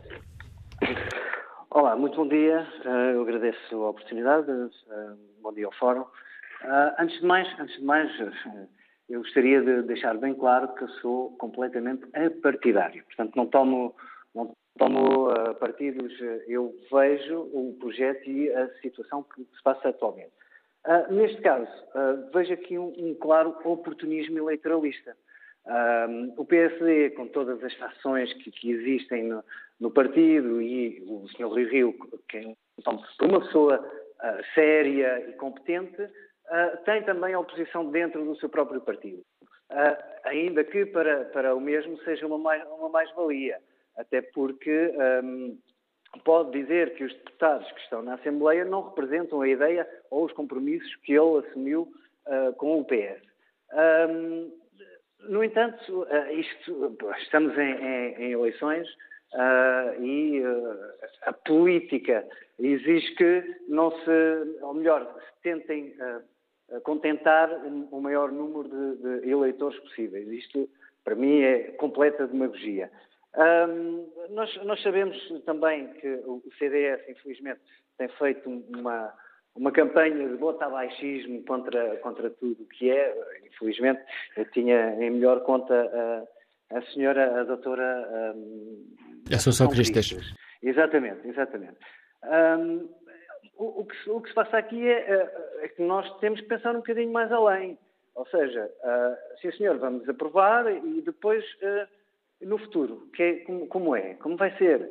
[1.70, 2.68] Olá, muito bom dia.
[2.84, 4.50] Eh, eu agradeço a oportunidade.
[4.50, 5.10] Eh,
[5.42, 6.04] bom dia ao fórum.
[6.64, 8.68] Uh, antes de mais, antes de mais uh,
[9.10, 13.04] eu gostaria de deixar bem claro que sou completamente apartidário.
[13.06, 13.96] Portanto, não tomo,
[14.36, 16.14] não tomo uh, partidos,
[16.48, 20.32] eu vejo o projeto e a situação que se passa atualmente.
[21.10, 21.72] neste caso,
[22.34, 25.16] vejo aqui um, um, claro oportunismo eleitoralista.
[26.38, 29.44] o PSD, com todas as fações que, que existem no,
[29.80, 31.48] no, partido, e o Sr.
[31.48, 31.96] Rui Rio,
[32.28, 33.84] que é uma pessoa
[34.54, 36.10] séria e competente,
[36.50, 39.24] uh, tem também oposição dentro do seu próprio partido.
[40.24, 42.76] ainda que para, para o mesmo seja uma mais-valia.
[42.76, 43.10] Uma mais
[44.00, 44.94] até porque
[45.24, 45.58] um,
[46.24, 50.34] pode dizer que os deputados que estão na Assembleia não representam a ideia ou os
[50.34, 51.92] compromissos que ele assumiu
[52.26, 53.22] uh, com o PS.
[54.10, 54.52] Um,
[55.30, 58.88] no entanto, uh, isto, estamos em, em, em eleições
[59.34, 60.42] uh, e
[61.24, 62.26] a política
[62.58, 65.94] exige que não se, ou melhor, se tentem
[66.84, 67.50] contentar
[67.92, 70.28] o maior número de, de eleitores possíveis.
[70.28, 70.70] Isto,
[71.04, 72.92] para mim, é completa demagogia.
[73.36, 75.16] Um, nós, nós, sabemos
[75.46, 77.62] também que o CDS, infelizmente,
[77.98, 79.14] tem feito uma,
[79.56, 83.16] uma campanha de botabaixismo contra, contra tudo o que é.
[83.46, 84.02] Infelizmente,
[84.36, 85.76] eu tinha em melhor conta
[86.72, 88.34] a, a senhora, a doutora.
[88.36, 88.96] Um,
[89.34, 90.34] Assunção Cristas.
[90.64, 91.78] Exatamente, exatamente.
[92.24, 92.90] Um,
[93.60, 96.48] o, o, que, o, que, se passa aqui é, é, é, que nós temos que
[96.48, 97.78] pensar um bocadinho mais além.
[98.16, 101.44] Ou seja, uh, sim senhor, vamos aprovar e depois.
[101.62, 102.00] Uh,
[102.42, 104.14] no futuro, que é, como, como, é?
[104.16, 104.90] Como vai ser?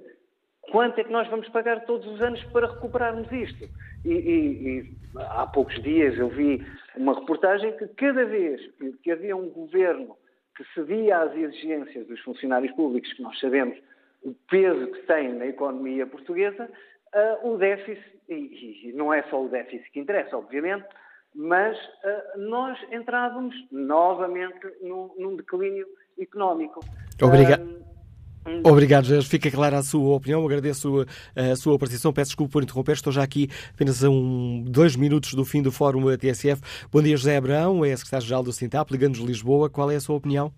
[0.70, 3.68] Quanto é que nós vamos pagar todos os anos para recuperarmos isto?
[4.04, 6.64] E, e, e há poucos dias eu vi
[6.96, 10.16] uma reportagem que cada vez que, que havia um governo
[10.56, 13.78] que cedia às exigências dos funcionários públicos, que nós sabemos
[14.22, 16.68] o peso que tem na economia portuguesa,
[17.14, 20.86] uh, o déficit, e, e, não é só o déficit que interessa, obviamente,
[21.34, 25.86] mas uh, nós entrávamos novamente num, num declínio
[26.18, 26.80] económico.
[27.22, 27.62] Obrigado.
[27.62, 29.28] Um, Obrigado, Jorge.
[29.28, 30.44] Fica clara a sua opinião.
[30.44, 31.06] Agradeço
[31.36, 32.12] a, a sua participação.
[32.12, 32.92] Peço desculpa por interromper.
[32.92, 36.62] Estou já aqui apenas a um, dois minutos do fim do Fórum TSF.
[36.90, 39.68] Bom dia, José Abrão, é secretário-geral do Sintap, ligando-nos Lisboa.
[39.68, 40.52] Qual é a sua opinião?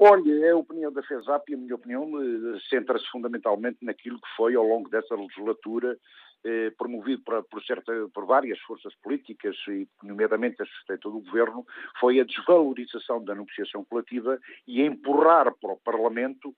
[0.00, 4.28] Olha, é a opinião da FESAP e a minha opinião eh, centra-se fundamentalmente naquilo que
[4.36, 5.98] foi, ao longo dessa legislatura,
[6.44, 11.66] eh, promovido por, por, certa, por, várias forças políticas, e nomeadamente a suspeita do governo,
[11.98, 14.38] foi a desvalorização da negociação coletiva
[14.68, 16.54] e empurrar para o Parlamento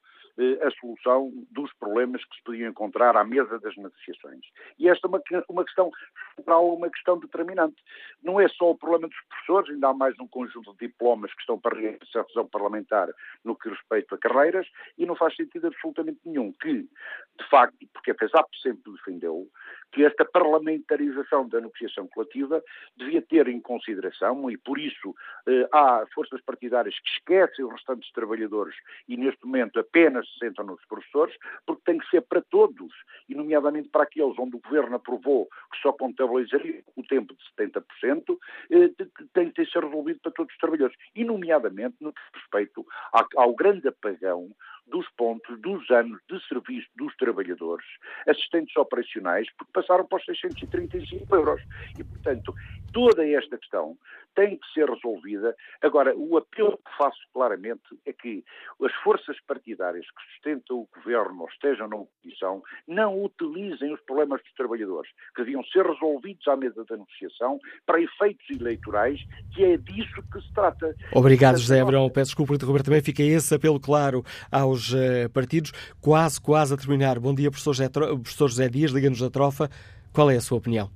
[0.62, 4.40] a solução dos problemas que se podiam encontrar à mesa das negociações.
[4.78, 5.90] E esta é uma, uma questão
[6.36, 7.76] central, uma questão determinante.
[8.22, 11.40] Não é só o problema dos professores, ainda há mais um conjunto de diplomas que
[11.40, 13.08] estão para realização parlamentar
[13.44, 18.12] no que respeita a carreiras, e não faz sentido absolutamente nenhum que, de facto, porque
[18.12, 19.46] a FESAP sempre defendeu,
[19.92, 22.62] que esta parlamentarização da negociação coletiva
[22.96, 25.14] devia ter em consideração, e por isso
[25.46, 28.74] eh, há forças partidárias que esquecem os restantes trabalhadores
[29.08, 31.34] e neste momento apenas se sentam nos professores,
[31.66, 32.92] porque tem que ser para todos,
[33.28, 38.38] e nomeadamente para aqueles onde o Governo aprovou que só contabilizaria o tempo de 70%,
[38.70, 38.90] eh,
[39.32, 42.86] tem que ser resolvido para todos os trabalhadores, e nomeadamente no que respeito
[43.36, 44.50] ao grande apagão
[44.90, 47.86] dos pontos dos anos de serviço dos trabalhadores,
[48.26, 51.62] assistentes operacionais, porque passaram para os 635 euros.
[51.98, 52.54] E, portanto,
[52.92, 53.96] toda esta questão
[54.34, 55.54] tem que ser resolvida.
[55.82, 58.44] Agora, o apelo que faço claramente é que
[58.82, 64.42] as forças partidárias que sustentam o governo ou estejam na oposição não utilizem os problemas
[64.42, 69.20] dos trabalhadores, que deviam ser resolvidos à mesa da negociação para efeitos eleitorais,
[69.54, 70.94] que é disso que se trata.
[71.12, 72.08] Obrigado, José Abrão.
[72.08, 73.02] Peço desculpa por interromper também.
[73.02, 75.72] Fica esse apelo claro aos uh, partidos.
[76.00, 77.18] Quase, quase a terminar.
[77.18, 79.68] Bom dia, professor José, professor José Dias, liga-nos da Trofa.
[80.12, 80.90] Qual é a sua opinião?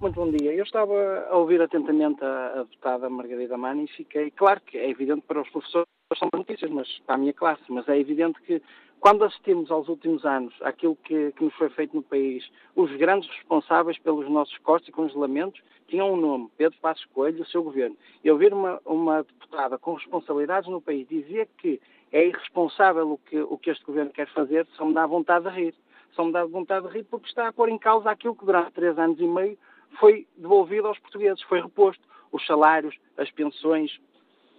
[0.00, 0.52] Muito bom dia.
[0.52, 0.94] Eu estava
[1.30, 5.40] a ouvir atentamente a, a deputada Margarida Mani e fiquei, claro que é evidente para
[5.40, 8.62] os professores são notícias, mas para a minha classe, mas é evidente que
[9.00, 13.28] quando assistimos aos últimos anos àquilo que, que nos foi feito no país, os grandes
[13.30, 17.62] responsáveis pelos nossos cortes e congelamentos tinham um nome, Pedro Passos Coelho e o seu
[17.62, 17.96] governo.
[18.24, 21.80] E ouvir uma, uma deputada com responsabilidades no país dizer que
[22.12, 25.54] é irresponsável o que, o que este governo quer fazer, só me dá vontade de
[25.54, 25.74] rir.
[26.12, 28.72] Só me dá vontade de rir porque está a pôr em causa aquilo que durante
[28.72, 29.58] três anos e meio
[30.00, 32.02] foi devolvido aos portugueses, foi reposto.
[32.30, 33.98] Os salários, as pensões,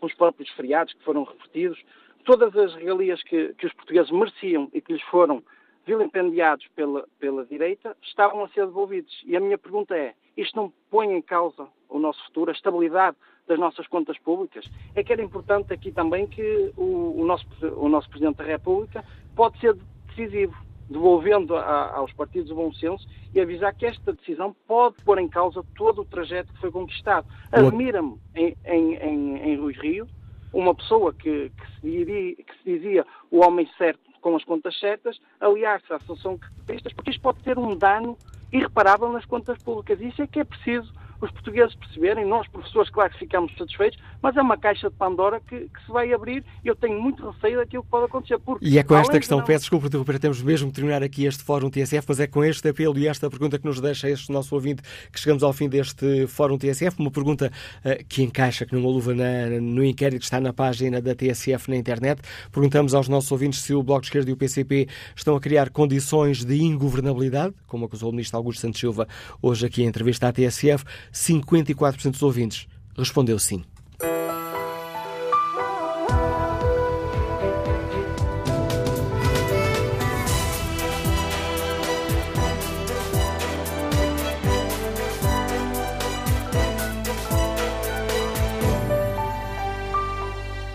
[0.01, 1.80] os próprios feriados que foram revertidos,
[2.26, 5.43] todas as regalias que, que os portugueses mereciam e que lhes foram
[5.85, 9.21] vilipendiados pela, pela direita, estavam a ser devolvidos.
[9.26, 13.17] E a minha pergunta é, isto não põe em causa o nosso futuro, a estabilidade
[13.49, 14.65] das nossas contas públicas?
[14.95, 17.45] É que era importante aqui também que o, o nosso,
[17.76, 19.03] o nosso Presidente da República
[19.35, 19.76] pode ser
[20.07, 20.55] decisivo
[20.88, 25.27] devolvendo a, aos partidos o bom senso e avisar que esta decisão pode pôr em
[25.27, 27.27] causa todo o trajeto que foi conquistado.
[27.51, 30.07] Admira-me em, em, em, em Rui Rio
[30.51, 34.77] uma pessoa que, que, se diria, que, se dizia o homem certo com as contas
[34.80, 38.17] certas, aliar-se à Associação de Cristas, porque isto pode ter um dano
[38.51, 40.01] irreparável nas contas públicas.
[40.01, 44.35] Isso é que é preciso os portugueses perceberem, nós professores, claro que ficamos satisfeitos, mas
[44.35, 47.57] é uma caixa de Pandora que, que se vai abrir e eu tenho muito receio
[47.57, 48.39] daquilo que pode acontecer.
[48.39, 49.45] Porque, e é com esta questão, não...
[49.45, 52.69] peço desculpa interromper, temos mesmo que terminar aqui este Fórum TSF, mas é com este
[52.69, 54.81] apelo e esta pergunta que nos deixa este nosso ouvinte
[55.11, 57.51] que chegamos ao fim deste Fórum TSF, uma pergunta
[57.85, 61.75] uh, que encaixa, que numa luva na, no inquérito está na página da TSF na
[61.75, 62.21] internet.
[62.51, 65.69] Perguntamos aos nossos ouvintes se o Bloco de Esquerda e o PCP estão a criar
[65.69, 69.07] condições de ingovernabilidade, como acusou o ministro Augusto Santos Silva
[69.41, 70.83] hoje aqui em entrevista à TSF.
[71.14, 72.68] 54% dos ouvintes
[72.98, 73.64] respondeu sim.